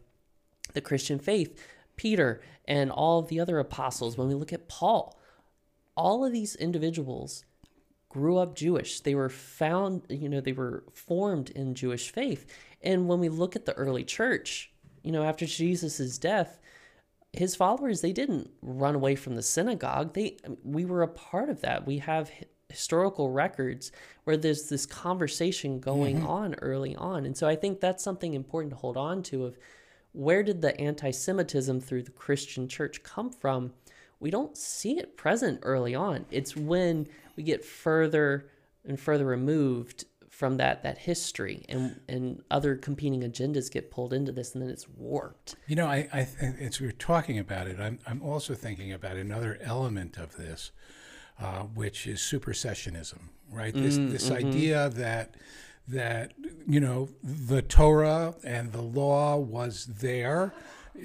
the 0.74 0.82
Christian 0.82 1.18
faith 1.18 1.58
Peter 1.96 2.40
and 2.66 2.90
all 2.90 3.18
of 3.18 3.28
the 3.28 3.40
other 3.40 3.58
apostles. 3.58 4.16
When 4.16 4.28
we 4.28 4.34
look 4.34 4.52
at 4.52 4.68
Paul 4.68 5.18
all 5.96 6.24
of 6.24 6.32
these 6.32 6.54
individuals 6.54 7.44
grew 8.08 8.38
up 8.38 8.54
Jewish. 8.54 9.00
They 9.00 9.14
were 9.14 9.30
found 9.30 10.02
you 10.10 10.28
know 10.28 10.40
they 10.40 10.52
were 10.52 10.84
formed 10.92 11.50
in 11.50 11.74
Jewish 11.74 12.10
faith. 12.10 12.46
And 12.82 13.08
when 13.08 13.18
we 13.18 13.28
look 13.28 13.56
at 13.56 13.64
the 13.64 13.74
early 13.74 14.04
church 14.04 14.70
you 15.02 15.12
know, 15.12 15.22
after 15.22 15.46
Jesus' 15.46 16.18
death, 16.18 16.58
his 17.32 17.54
followers 17.54 18.00
they 18.00 18.12
didn't 18.12 18.50
run 18.62 18.94
away 18.94 19.14
from 19.14 19.36
the 19.36 19.42
synagogue. 19.42 20.14
They 20.14 20.38
we 20.64 20.84
were 20.84 21.02
a 21.02 21.08
part 21.08 21.50
of 21.50 21.60
that. 21.60 21.86
We 21.86 21.98
have 21.98 22.30
historical 22.68 23.30
records 23.30 23.92
where 24.24 24.36
there's 24.36 24.68
this 24.68 24.86
conversation 24.86 25.80
going 25.80 26.18
mm-hmm. 26.18 26.26
on 26.26 26.54
early 26.56 26.94
on. 26.96 27.24
And 27.24 27.36
so 27.36 27.48
I 27.48 27.56
think 27.56 27.80
that's 27.80 28.04
something 28.04 28.34
important 28.34 28.72
to 28.72 28.78
hold 28.78 28.96
on 28.96 29.22
to 29.24 29.46
of 29.46 29.58
where 30.12 30.42
did 30.42 30.60
the 30.60 30.78
anti-Semitism 30.80 31.80
through 31.80 32.02
the 32.02 32.10
Christian 32.10 32.68
church 32.68 33.02
come 33.02 33.30
from? 33.30 33.72
We 34.20 34.30
don't 34.30 34.56
see 34.56 34.98
it 34.98 35.16
present 35.16 35.60
early 35.62 35.94
on. 35.94 36.26
It's 36.30 36.56
when 36.56 37.08
we 37.36 37.42
get 37.42 37.64
further 37.64 38.50
and 38.84 38.98
further 38.98 39.24
removed 39.24 40.04
from 40.38 40.56
that 40.56 40.84
that 40.84 40.98
history 40.98 41.64
and 41.68 42.00
and 42.08 42.40
other 42.48 42.76
competing 42.76 43.22
agendas 43.22 43.68
get 43.68 43.90
pulled 43.90 44.12
into 44.12 44.30
this 44.30 44.54
and 44.54 44.62
then 44.62 44.70
it's 44.70 44.88
warped. 44.88 45.56
You 45.66 45.74
know 45.74 45.86
i 45.86 46.08
i 46.12 46.28
as 46.60 46.80
we're 46.80 46.92
talking 46.92 47.40
about 47.40 47.66
it 47.66 47.80
i'm 47.80 47.98
i'm 48.06 48.22
also 48.22 48.54
thinking 48.54 48.92
about 48.92 49.16
another 49.16 49.58
element 49.60 50.16
of 50.16 50.36
this 50.36 50.70
uh, 51.40 51.62
which 51.62 52.06
is 52.06 52.20
supersessionism 52.20 53.18
right? 53.50 53.74
This 53.74 53.98
mm, 53.98 54.10
this 54.10 54.28
mm-hmm. 54.30 54.46
idea 54.46 54.88
that 54.90 55.34
that 55.88 56.34
you 56.68 56.80
know 56.80 57.08
the 57.22 57.62
torah 57.62 58.34
and 58.44 58.72
the 58.72 58.82
law 58.82 59.36
was 59.36 59.86
there 59.86 60.52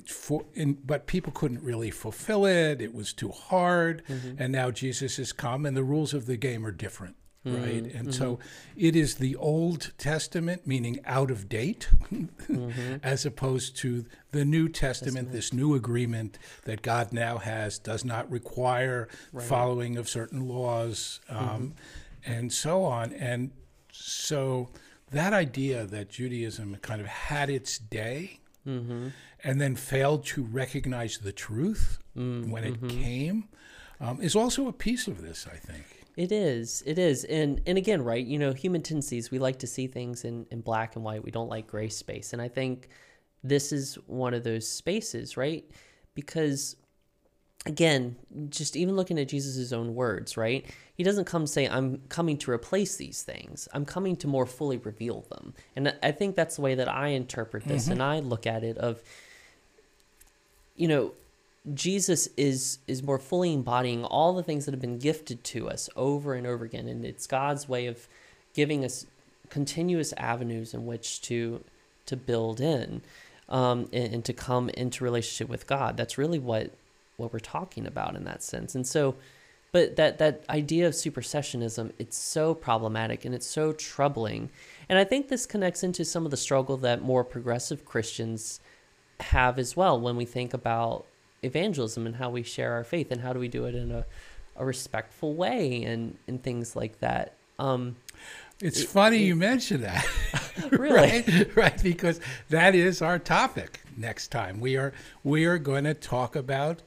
for 0.07 0.45
in, 0.53 0.73
but 0.73 1.07
people 1.07 1.31
couldn't 1.31 1.63
really 1.63 1.89
fulfill 1.89 2.45
it. 2.45 2.81
It 2.81 2.93
was 2.93 3.13
too 3.13 3.29
hard. 3.29 4.03
Mm-hmm. 4.07 4.41
and 4.41 4.51
now 4.51 4.69
jesus 4.69 5.17
has 5.17 5.31
come 5.31 5.65
and 5.65 5.75
the 5.75 5.83
rules 5.83 6.13
of 6.13 6.25
the 6.25 6.37
game 6.37 6.65
are 6.65 6.71
different 6.71 7.15
right? 7.45 7.83
Mm-hmm. 7.83 7.97
And 7.97 8.15
so 8.15 8.35
mm-hmm. 8.35 8.77
it 8.77 8.95
is 8.95 9.15
the 9.15 9.35
Old 9.35 9.91
Testament, 9.97 10.65
meaning 10.65 10.99
out 11.05 11.29
of 11.29 11.49
date, 11.49 11.89
mm-hmm. 12.11 12.95
as 13.03 13.25
opposed 13.25 13.77
to 13.77 14.05
the 14.31 14.45
New 14.45 14.69
Testament, 14.69 15.31
this 15.31 15.51
new 15.53 15.75
agreement 15.75 16.39
that 16.65 16.81
God 16.81 17.11
now 17.11 17.37
has 17.37 17.77
does 17.79 18.05
not 18.05 18.29
require 18.31 19.09
following 19.41 19.97
of 19.97 20.07
certain 20.07 20.47
laws 20.47 21.19
um, 21.29 21.75
and 22.25 22.51
so 22.51 22.83
on. 22.83 23.13
And 23.13 23.51
so 23.91 24.69
that 25.11 25.33
idea 25.33 25.85
that 25.85 26.09
Judaism 26.09 26.77
kind 26.81 27.01
of 27.01 27.07
had 27.07 27.49
its 27.49 27.77
day 27.77 28.39
and 29.43 29.59
then 29.59 29.75
failed 29.75 30.25
to 30.25 30.43
recognize 30.43 31.17
the 31.17 31.33
truth 31.33 31.99
mm, 32.17 32.49
when 32.49 32.63
it 32.63 32.87
came 32.87 33.49
um, 33.99 34.21
is 34.21 34.35
also 34.35 34.67
a 34.67 34.73
piece 34.73 35.07
of 35.07 35.21
this, 35.21 35.47
I 35.51 35.57
think. 35.57 36.02
It 36.15 36.31
is. 36.31 36.83
It 36.85 36.99
is. 36.99 37.23
And 37.23 37.61
and 37.65 37.77
again, 37.77 38.03
right, 38.03 38.25
you 38.25 38.37
know, 38.37 38.53
human 38.53 38.81
tendencies, 38.81 39.31
we 39.31 39.39
like 39.39 39.59
to 39.59 39.67
see 39.67 39.87
things 39.87 40.25
in, 40.25 40.45
in 40.51 40.61
black 40.61 40.95
and 40.95 41.03
white. 41.03 41.23
We 41.23 41.31
don't 41.31 41.49
like 41.49 41.67
gray 41.67 41.89
space. 41.89 42.33
And 42.33 42.41
I 42.41 42.47
think 42.47 42.89
this 43.43 43.71
is 43.71 43.95
one 44.07 44.33
of 44.33 44.43
those 44.43 44.67
spaces, 44.67 45.35
right? 45.35 45.69
Because 46.13 46.75
again, 47.65 48.15
just 48.49 48.75
even 48.75 48.95
looking 48.95 49.17
at 49.17 49.27
Jesus' 49.27 49.71
own 49.71 49.95
words, 49.95 50.37
right? 50.37 50.65
He 50.95 51.03
doesn't 51.03 51.25
come 51.25 51.47
say, 51.47 51.67
I'm 51.67 52.01
coming 52.09 52.37
to 52.39 52.51
replace 52.51 52.97
these 52.97 53.23
things. 53.23 53.67
I'm 53.73 53.85
coming 53.85 54.15
to 54.17 54.27
more 54.27 54.45
fully 54.45 54.77
reveal 54.77 55.21
them. 55.29 55.53
And 55.75 55.95
I 56.03 56.11
think 56.11 56.35
that's 56.35 56.57
the 56.57 56.61
way 56.61 56.75
that 56.75 56.89
I 56.89 57.09
interpret 57.09 57.63
this 57.63 57.83
mm-hmm. 57.83 57.93
and 57.93 58.03
I 58.03 58.19
look 58.19 58.45
at 58.45 58.63
it 58.63 58.77
of, 58.77 59.01
you 60.75 60.87
know, 60.87 61.13
Jesus 61.73 62.27
is 62.35 62.79
is 62.87 63.01
more 63.01 63.19
fully 63.19 63.53
embodying 63.53 64.03
all 64.03 64.33
the 64.33 64.43
things 64.43 64.65
that 64.65 64.73
have 64.73 64.81
been 64.81 64.99
gifted 64.99 65.43
to 65.45 65.69
us 65.69 65.89
over 65.95 66.33
and 66.33 66.45
over 66.45 66.65
again, 66.65 66.87
and 66.87 67.05
it's 67.05 67.25
God's 67.25 67.69
way 67.69 67.85
of 67.87 68.07
giving 68.53 68.83
us 68.83 69.05
continuous 69.49 70.13
avenues 70.17 70.73
in 70.73 70.85
which 70.85 71.21
to 71.21 71.63
to 72.05 72.17
build 72.17 72.59
in 72.59 73.01
um, 73.47 73.87
and, 73.93 74.13
and 74.13 74.25
to 74.25 74.33
come 74.33 74.69
into 74.69 75.03
relationship 75.03 75.47
with 75.47 75.65
God. 75.65 75.95
That's 75.95 76.17
really 76.17 76.39
what 76.39 76.71
what 77.15 77.31
we're 77.31 77.39
talking 77.39 77.85
about 77.85 78.15
in 78.15 78.25
that 78.25 78.43
sense. 78.43 78.75
And 78.75 78.85
so, 78.85 79.15
but 79.71 79.95
that 79.95 80.17
that 80.17 80.43
idea 80.49 80.85
of 80.85 80.93
supersessionism, 80.93 81.91
it's 81.97 82.17
so 82.17 82.53
problematic 82.53 83.23
and 83.23 83.33
it's 83.33 83.47
so 83.47 83.71
troubling. 83.71 84.49
And 84.89 84.99
I 84.99 85.05
think 85.05 85.29
this 85.29 85.45
connects 85.45 85.81
into 85.81 86.03
some 86.03 86.25
of 86.25 86.31
the 86.31 86.37
struggle 86.37 86.75
that 86.77 87.01
more 87.01 87.23
progressive 87.23 87.85
Christians 87.85 88.59
have 89.21 89.57
as 89.57 89.77
well 89.77 89.97
when 89.97 90.17
we 90.17 90.25
think 90.25 90.53
about 90.53 91.05
evangelism 91.43 92.05
and 92.05 92.15
how 92.15 92.29
we 92.29 92.43
share 92.43 92.73
our 92.73 92.83
faith 92.83 93.11
and 93.11 93.21
how 93.21 93.33
do 93.33 93.39
we 93.39 93.47
do 93.47 93.65
it 93.65 93.75
in 93.75 93.91
a, 93.91 94.05
a 94.55 94.65
respectful 94.65 95.33
way 95.33 95.83
and, 95.83 96.17
and 96.27 96.41
things 96.43 96.75
like 96.75 96.99
that. 96.99 97.33
Um, 97.59 97.95
It's 98.61 98.83
funny 98.83 99.17
you 99.17 99.35
mention 99.35 99.81
that. 99.81 100.05
Really? 100.69 100.93
right? 100.95 101.55
Right, 101.55 101.83
because 101.83 102.19
that 102.49 102.75
is 102.75 103.01
our 103.01 103.17
topic 103.17 103.81
next 103.97 104.27
time. 104.27 104.59
We 104.59 104.77
are 104.77 104.93
we 105.23 105.45
are 105.45 105.57
going 105.57 105.83
to 105.85 105.95
talk 105.95 106.35
about 106.35 106.83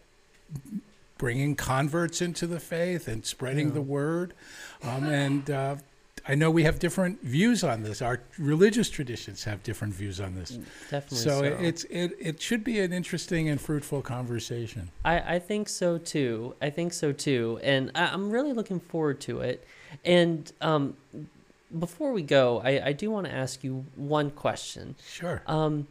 bringing 1.18 1.56
converts 1.56 2.22
into 2.22 2.46
the 2.46 2.60
faith 2.60 3.08
and 3.08 3.24
spreading 3.24 3.72
the 3.72 3.80
word. 3.80 4.34
Um, 4.82 5.06
and 5.06 5.50
uh, 5.50 5.76
I 6.28 6.34
know 6.34 6.50
we 6.50 6.64
have 6.64 6.78
different 6.78 7.22
views 7.22 7.62
on 7.62 7.82
this. 7.82 8.02
Our 8.02 8.20
religious 8.38 8.90
traditions 8.90 9.44
have 9.44 9.62
different 9.62 9.94
views 9.94 10.20
on 10.20 10.34
this. 10.34 10.58
definitely 10.90 11.18
So, 11.18 11.38
so. 11.38 11.44
it 11.44 11.60
it's 11.60 11.84
it, 11.84 12.16
it 12.18 12.42
should 12.42 12.64
be 12.64 12.80
an 12.80 12.92
interesting 12.92 13.48
and 13.48 13.60
fruitful 13.60 14.02
conversation. 14.02 14.90
I, 15.04 15.36
I 15.36 15.38
think 15.38 15.68
so 15.68 15.98
too. 15.98 16.54
I 16.60 16.70
think 16.70 16.92
so 16.92 17.12
too. 17.12 17.60
And 17.62 17.92
I, 17.94 18.06
I'm 18.06 18.30
really 18.30 18.52
looking 18.52 18.80
forward 18.80 19.20
to 19.22 19.40
it. 19.40 19.64
And 20.04 20.50
um, 20.60 20.96
before 21.78 22.12
we 22.12 22.22
go, 22.22 22.60
I, 22.64 22.88
I 22.88 22.92
do 22.92 23.10
want 23.10 23.26
to 23.26 23.32
ask 23.32 23.62
you 23.62 23.84
one 23.94 24.30
question. 24.30 24.96
Sure. 25.06 25.42
Um, 25.46 25.86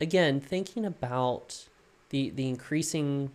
again, 0.00 0.40
thinking 0.40 0.84
about 0.84 1.66
the 2.10 2.30
the 2.30 2.48
increasing 2.48 3.30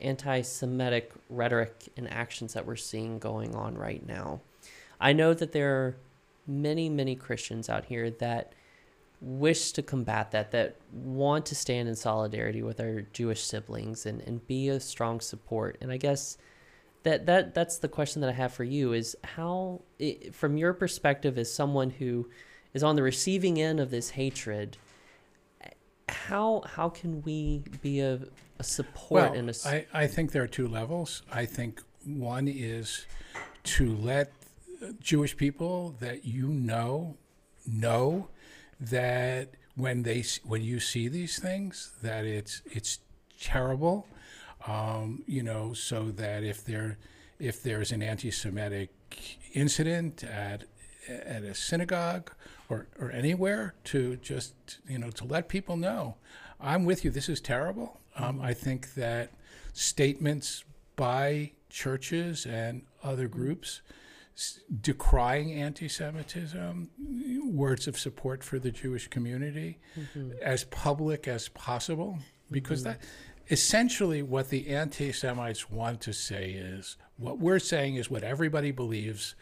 anti-Semitic 0.00 1.12
rhetoric 1.30 1.88
and 1.96 2.12
actions 2.12 2.54
that 2.54 2.66
we're 2.66 2.76
seeing 2.76 3.18
going 3.18 3.54
on 3.54 3.78
right 3.78 4.04
now, 4.06 4.40
I 5.02 5.12
know 5.12 5.34
that 5.34 5.52
there 5.52 5.74
are 5.74 5.96
many, 6.46 6.88
many 6.88 7.16
Christians 7.16 7.68
out 7.68 7.86
here 7.86 8.08
that 8.10 8.54
wish 9.20 9.72
to 9.72 9.82
combat 9.82 10.30
that, 10.30 10.52
that 10.52 10.76
want 10.92 11.44
to 11.46 11.54
stand 11.54 11.88
in 11.88 11.96
solidarity 11.96 12.62
with 12.62 12.80
our 12.80 13.02
Jewish 13.12 13.42
siblings 13.42 14.06
and, 14.06 14.20
and 14.22 14.46
be 14.46 14.68
a 14.68 14.80
strong 14.80 15.20
support. 15.20 15.76
And 15.80 15.90
I 15.92 15.96
guess 15.96 16.38
that, 17.02 17.26
that 17.26 17.52
that's 17.52 17.78
the 17.78 17.88
question 17.88 18.20
that 18.22 18.30
I 18.30 18.34
have 18.34 18.52
for 18.52 18.64
you 18.64 18.92
is 18.92 19.16
how, 19.24 19.82
i 20.00 20.18
from 20.32 20.56
your 20.56 20.72
perspective 20.72 21.36
as 21.36 21.52
someone 21.52 21.90
who 21.90 22.28
is 22.72 22.82
on 22.82 22.96
the 22.96 23.02
receiving 23.02 23.60
end 23.60 23.80
of 23.80 23.90
this 23.90 24.10
hatred, 24.10 24.76
how 26.08 26.62
how 26.66 26.88
can 26.88 27.22
we 27.22 27.64
be 27.80 28.00
a, 28.00 28.20
a 28.58 28.64
support 28.64 29.30
Well, 29.30 29.32
and 29.32 29.50
a 29.50 29.54
I, 29.64 29.86
I 29.92 30.06
think 30.06 30.32
there 30.32 30.42
are 30.42 30.48
two 30.48 30.68
levels. 30.68 31.22
I 31.30 31.46
think 31.46 31.80
one 32.04 32.48
is 32.48 33.06
to 33.64 33.94
let 33.96 34.32
Jewish 35.00 35.36
people 35.36 35.96
that 36.00 36.24
you 36.24 36.48
know 36.48 37.16
know 37.66 38.28
that 38.80 39.50
when 39.74 40.02
they 40.02 40.24
when 40.44 40.62
you 40.62 40.80
see 40.80 41.08
these 41.08 41.38
things 41.38 41.92
that 42.02 42.24
it's 42.24 42.62
it's 42.66 42.98
terrible, 43.40 44.06
um, 44.66 45.22
you 45.26 45.42
know, 45.42 45.72
so 45.72 46.10
that 46.12 46.42
if 46.42 46.64
there 46.64 46.98
if 47.38 47.62
there's 47.62 47.92
an 47.92 48.02
anti-Semitic 48.02 48.90
incident 49.54 50.24
at 50.24 50.64
at 51.08 51.42
a 51.42 51.54
synagogue 51.54 52.30
or, 52.68 52.86
or 52.98 53.10
anywhere 53.10 53.74
to 53.84 54.16
just 54.16 54.54
you 54.88 54.98
know 54.98 55.10
to 55.10 55.24
let 55.24 55.48
people 55.48 55.76
know 55.76 56.16
i'm 56.60 56.84
with 56.84 57.04
you. 57.04 57.10
This 57.10 57.28
is 57.28 57.40
terrible. 57.40 58.00
Um, 58.16 58.40
i 58.40 58.54
think 58.54 58.94
that 58.94 59.30
statements 59.72 60.64
by 60.96 61.52
churches 61.70 62.46
and 62.46 62.82
other 63.02 63.26
groups 63.26 63.80
decrying 64.80 65.52
anti-semitism 65.52 66.90
words 67.44 67.86
of 67.86 67.98
support 67.98 68.42
for 68.42 68.58
the 68.58 68.70
jewish 68.70 69.08
community 69.08 69.78
mm-hmm. 69.98 70.30
as 70.40 70.64
public 70.64 71.28
as 71.28 71.48
possible 71.50 72.18
because 72.50 72.80
mm-hmm. 72.80 72.92
that 72.92 73.00
essentially 73.50 74.22
what 74.22 74.48
the 74.48 74.68
anti-semites 74.68 75.70
want 75.70 76.00
to 76.00 76.12
say 76.12 76.52
is 76.52 76.96
what 77.16 77.38
we're 77.38 77.58
saying 77.58 77.96
is 77.96 78.10
what 78.10 78.22
everybody 78.22 78.70
believes 78.70 79.34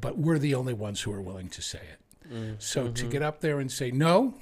but 0.00 0.16
we're 0.16 0.38
the 0.38 0.54
only 0.54 0.74
ones 0.74 1.00
who 1.00 1.12
are 1.12 1.22
willing 1.22 1.48
to 1.48 1.60
say 1.60 1.80
it 1.80 2.00
so 2.58 2.88
to 2.88 3.06
get 3.06 3.22
up 3.22 3.40
there 3.40 3.60
and 3.60 3.70
say 3.70 3.90
no 3.90 4.34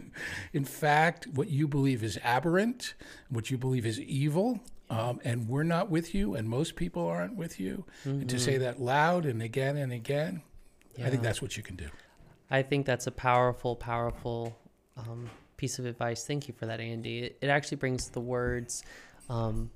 in 0.52 0.64
fact 0.64 1.26
what 1.34 1.48
you 1.48 1.66
believe 1.68 2.02
is 2.02 2.18
aberrant 2.22 2.94
what 3.28 3.50
you 3.50 3.58
believe 3.58 3.86
is 3.86 4.00
evil 4.00 4.60
um, 4.90 5.20
and 5.24 5.48
we're 5.48 5.62
not 5.62 5.90
with 5.90 6.14
you 6.14 6.34
and 6.34 6.48
most 6.48 6.76
people 6.76 7.06
aren't 7.06 7.36
with 7.36 7.58
you 7.58 7.84
and 8.04 8.28
to 8.28 8.38
say 8.38 8.58
that 8.58 8.80
loud 8.80 9.24
and 9.24 9.40
again 9.42 9.76
and 9.76 9.92
again 9.92 10.42
i 11.02 11.08
think 11.08 11.22
that's 11.22 11.40
what 11.40 11.56
you 11.56 11.62
can 11.62 11.76
do 11.76 11.88
I 12.52 12.62
think 12.62 12.84
that's 12.84 13.06
a 13.06 13.10
powerful, 13.10 13.74
powerful 13.74 14.54
um, 14.98 15.30
piece 15.56 15.78
of 15.78 15.86
advice. 15.86 16.26
Thank 16.26 16.48
you 16.48 16.54
for 16.54 16.66
that, 16.66 16.80
Andy. 16.80 17.20
It, 17.20 17.38
it 17.40 17.46
actually 17.48 17.78
brings 17.78 18.10
the 18.10 18.20
words, 18.20 18.84
um, 19.30 19.70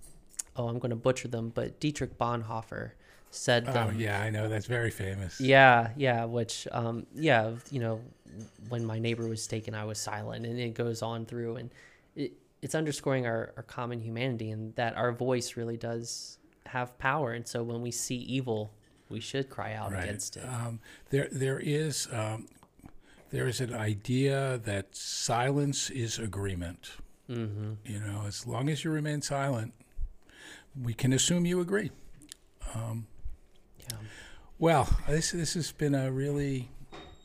oh, 0.56 0.68
I'm 0.68 0.78
going 0.78 0.90
to 0.90 0.96
butcher 0.96 1.26
them, 1.26 1.50
but 1.54 1.80
Dietrich 1.80 2.18
Bonhoeffer 2.18 2.90
said 3.36 3.64
oh 3.68 3.72
them. 3.72 4.00
yeah 4.00 4.20
i 4.22 4.30
know 4.30 4.48
that's 4.48 4.66
very 4.66 4.90
famous 4.90 5.40
Yeah, 5.40 5.90
yeah, 5.96 6.24
which, 6.24 6.66
um, 6.72 7.06
yeah, 7.14 7.52
you 7.70 7.80
know, 7.80 8.00
when 8.68 8.84
my 8.84 8.98
neighbor 8.98 9.28
was 9.28 9.46
taken, 9.46 9.74
I 9.74 9.84
was 9.84 9.98
silent, 9.98 10.46
and 10.46 10.58
it 10.58 10.74
goes 10.74 11.02
on 11.02 11.26
through, 11.26 11.56
and 11.56 11.70
it, 12.14 12.32
it's 12.62 12.74
underscoring 12.74 13.26
our, 13.26 13.52
our 13.56 13.62
common 13.62 14.00
humanity 14.00 14.50
and 14.50 14.74
that 14.76 14.96
our 14.96 15.12
voice 15.12 15.56
really 15.56 15.76
does 15.76 16.38
have 16.66 16.98
power. 16.98 17.32
And 17.32 17.46
so 17.46 17.62
when 17.62 17.80
we 17.82 17.90
see 17.90 18.16
evil, 18.16 18.72
we 19.08 19.20
should 19.20 19.48
cry 19.48 19.74
out 19.74 19.92
against 19.92 20.36
it. 20.36 20.44
Um, 20.44 20.80
there, 21.10 21.28
there 21.30 21.60
is, 21.60 22.08
um, 22.12 22.48
there 23.30 23.46
is 23.46 23.60
an 23.60 23.74
idea 23.74 24.60
that 24.64 24.96
silence 24.96 25.90
is 25.90 26.18
agreement. 26.18 26.92
Mm-hmm. 27.30 27.72
You 27.84 28.00
know, 28.00 28.22
as 28.26 28.46
long 28.46 28.68
as 28.68 28.84
you 28.84 28.90
remain 28.90 29.22
silent, 29.22 29.74
we 30.80 30.94
can 30.94 31.12
assume 31.12 31.46
you 31.46 31.60
agree. 31.60 31.90
Yeah. 32.74 33.06
Well, 34.58 34.88
this 35.08 35.32
this 35.32 35.54
has 35.54 35.72
been 35.72 35.94
a 35.94 36.10
really 36.10 36.70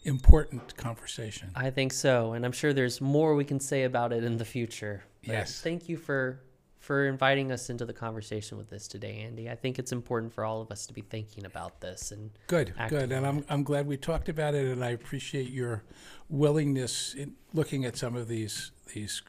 important 0.03 0.75
conversation. 0.77 1.51
I 1.55 1.69
think 1.69 1.93
so, 1.93 2.33
and 2.33 2.45
I'm 2.45 2.51
sure 2.51 2.73
there's 2.73 2.99
more 2.99 3.35
we 3.35 3.45
can 3.45 3.59
say 3.59 3.83
about 3.83 4.11
it 4.11 4.23
in 4.23 4.37
the 4.37 4.45
future. 4.45 5.03
But 5.25 5.33
Yes. 5.33 5.61
Thank 5.61 5.87
you 5.87 5.97
for 5.97 6.41
for 6.79 7.07
inviting 7.07 7.51
us 7.51 7.69
into 7.69 7.85
the 7.85 7.93
conversation 7.93 8.57
with 8.57 8.69
this 8.69 8.87
today, 8.87 9.19
Andy. 9.19 9.49
I 9.49 9.55
think 9.55 9.77
it's 9.77 9.91
important 9.91 10.33
for 10.33 10.43
all 10.43 10.61
of 10.61 10.71
us 10.71 10.87
to 10.87 10.93
be 10.93 11.01
thinking 11.01 11.45
about 11.45 11.79
this 11.79 12.11
and 12.11 12.31
Good, 12.47 12.73
good, 12.89 13.11
and 13.11 13.25
I'm 13.25 13.45
I'm 13.49 13.63
glad 13.63 13.87
we 13.87 13.97
talked 13.97 14.29
about 14.29 14.55
it, 14.55 14.65
and 14.65 14.83
I 14.83 14.89
appreciate 14.89 15.51
your 15.51 15.83
willingness 16.27 17.13
in 17.13 17.35
looking 17.53 17.85
at 17.85 17.95
some 17.97 18.15
of 18.15 18.27
these 18.27 18.71
these 18.93 19.21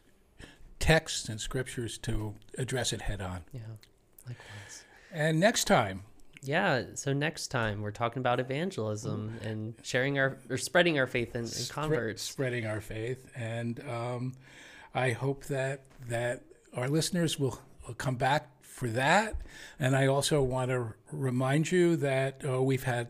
texts 0.81 1.29
and 1.29 1.41
scriptures 1.41 1.99
to 1.99 2.35
address 2.59 2.93
it 2.93 3.03
head 3.03 3.21
on. 3.21 3.45
yeah, 3.53 3.61
likewise. 4.27 4.85
And 5.13 5.39
next 5.39 5.65
time, 5.67 6.03
Yeah. 6.43 6.85
So 6.95 7.13
next 7.13 7.49
time 7.49 7.83
we're 7.83 7.91
talking 7.93 8.21
about 8.21 8.41
evangelism 8.41 9.39
and 9.43 9.75
sharing 9.83 10.19
our 10.19 10.39
or 10.51 10.57
spreading 10.59 10.99
our 10.99 11.07
faith 11.07 11.35
in, 11.35 11.43
in 11.43 11.47
Spre- 11.47 11.73
converts. 11.73 12.23
spreading 12.23 12.67
our 12.67 12.81
faith, 12.81 13.25
and 13.37 13.81
um, 13.89 14.35
I 14.95 15.11
hope 15.13 15.45
that 15.47 15.85
that 16.09 16.43
our 16.75 16.89
listeners 16.89 17.39
will, 17.39 17.61
will 17.87 17.95
come 17.95 18.17
back 18.17 18.49
for 18.63 18.89
that. 18.89 19.37
And 19.79 19.95
I 19.95 20.07
also 20.07 20.43
want 20.43 20.71
to 20.71 20.95
remind 21.13 21.71
you 21.71 21.97
that 21.97 22.43
uh, 22.49 22.63
we've 22.63 22.85
had. 22.85 23.09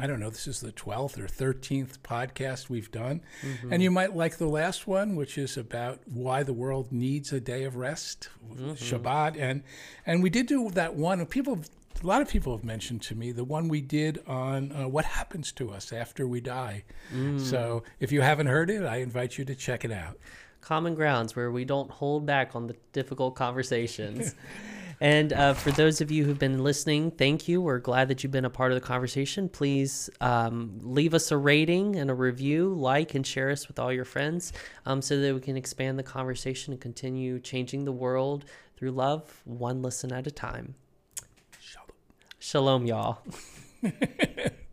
I 0.00 0.06
don't 0.06 0.20
know, 0.20 0.30
this 0.30 0.46
is 0.46 0.60
the 0.60 0.70
12th 0.70 1.18
or 1.18 1.26
13th 1.26 1.98
podcast 2.04 2.68
we've 2.70 2.88
done. 2.92 3.20
And 3.68 3.82
you 3.82 3.90
might 3.90 4.14
like 4.14 4.36
the 4.36 4.46
last 4.46 4.86
one, 4.86 5.16
which 5.16 5.36
is 5.36 5.56
about 5.56 5.98
why 6.06 6.44
the 6.44 6.52
world 6.52 6.92
needs 6.92 7.32
a 7.32 7.40
day 7.40 7.64
of 7.64 7.74
rest, 7.74 8.28
Shabbat. 8.76 9.36
And 9.36 9.64
and 10.06 10.22
we 10.22 10.30
did 10.30 10.46
do 10.46 10.70
that 10.70 10.94
one. 10.94 11.26
People, 11.26 11.62
a 12.02 12.06
lot 12.06 12.22
of 12.22 12.28
people 12.28 12.54
have 12.56 12.64
mentioned 12.64 13.02
to 13.02 13.14
me 13.14 13.32
the 13.32 13.44
one 13.44 13.68
we 13.68 13.80
did 13.80 14.22
on 14.26 14.72
uh, 14.72 14.86
what 14.88 15.04
happens 15.04 15.52
to 15.52 15.70
us 15.70 15.92
after 15.92 16.26
we 16.26 16.40
die. 16.40 16.84
So 17.38 17.82
if 18.00 18.12
you 18.12 18.20
haven't 18.20 18.46
heard 18.46 18.70
it, 18.70 18.84
I 18.84 18.96
invite 18.98 19.38
you 19.38 19.44
to 19.46 19.54
check 19.54 19.84
it 19.84 19.92
out. 19.92 20.18
common 20.60 20.94
grounds 20.94 21.34
where 21.34 21.50
we 21.50 21.64
don't 21.64 21.90
hold 21.90 22.26
back 22.26 22.54
on 22.54 22.66
the 22.66 22.76
difficult 22.92 23.34
conversations. 23.36 24.34
and 25.00 25.32
uh, 25.32 25.54
for 25.54 25.70
those 25.70 26.00
of 26.00 26.10
you 26.10 26.24
who've 26.24 26.38
been 26.38 26.62
listening, 26.62 27.10
thank 27.10 27.48
you. 27.48 27.60
We're 27.60 27.78
glad 27.78 28.08
that 28.08 28.22
you've 28.22 28.32
been 28.32 28.44
a 28.44 28.50
part 28.50 28.70
of 28.72 28.80
the 28.80 28.86
conversation. 28.86 29.48
Please 29.48 30.10
um, 30.20 30.78
leave 30.82 31.14
us 31.14 31.30
a 31.30 31.36
rating 31.36 31.96
and 31.96 32.10
a 32.10 32.14
review, 32.14 32.74
like 32.74 33.14
and 33.14 33.26
share 33.26 33.50
us 33.50 33.66
with 33.68 33.78
all 33.78 33.92
your 33.92 34.04
friends 34.04 34.52
um, 34.84 35.00
so 35.00 35.18
that 35.20 35.34
we 35.34 35.40
can 35.40 35.56
expand 35.56 35.98
the 35.98 36.02
conversation 36.02 36.72
and 36.72 36.82
continue 36.82 37.38
changing 37.40 37.84
the 37.84 37.92
world 37.92 38.44
through 38.76 38.90
love, 38.92 39.40
one 39.44 39.80
listen 39.82 40.12
at 40.12 40.26
a 40.26 40.30
time. 40.30 40.74
Shalom. 42.38 42.86
Y'all. 42.86 43.18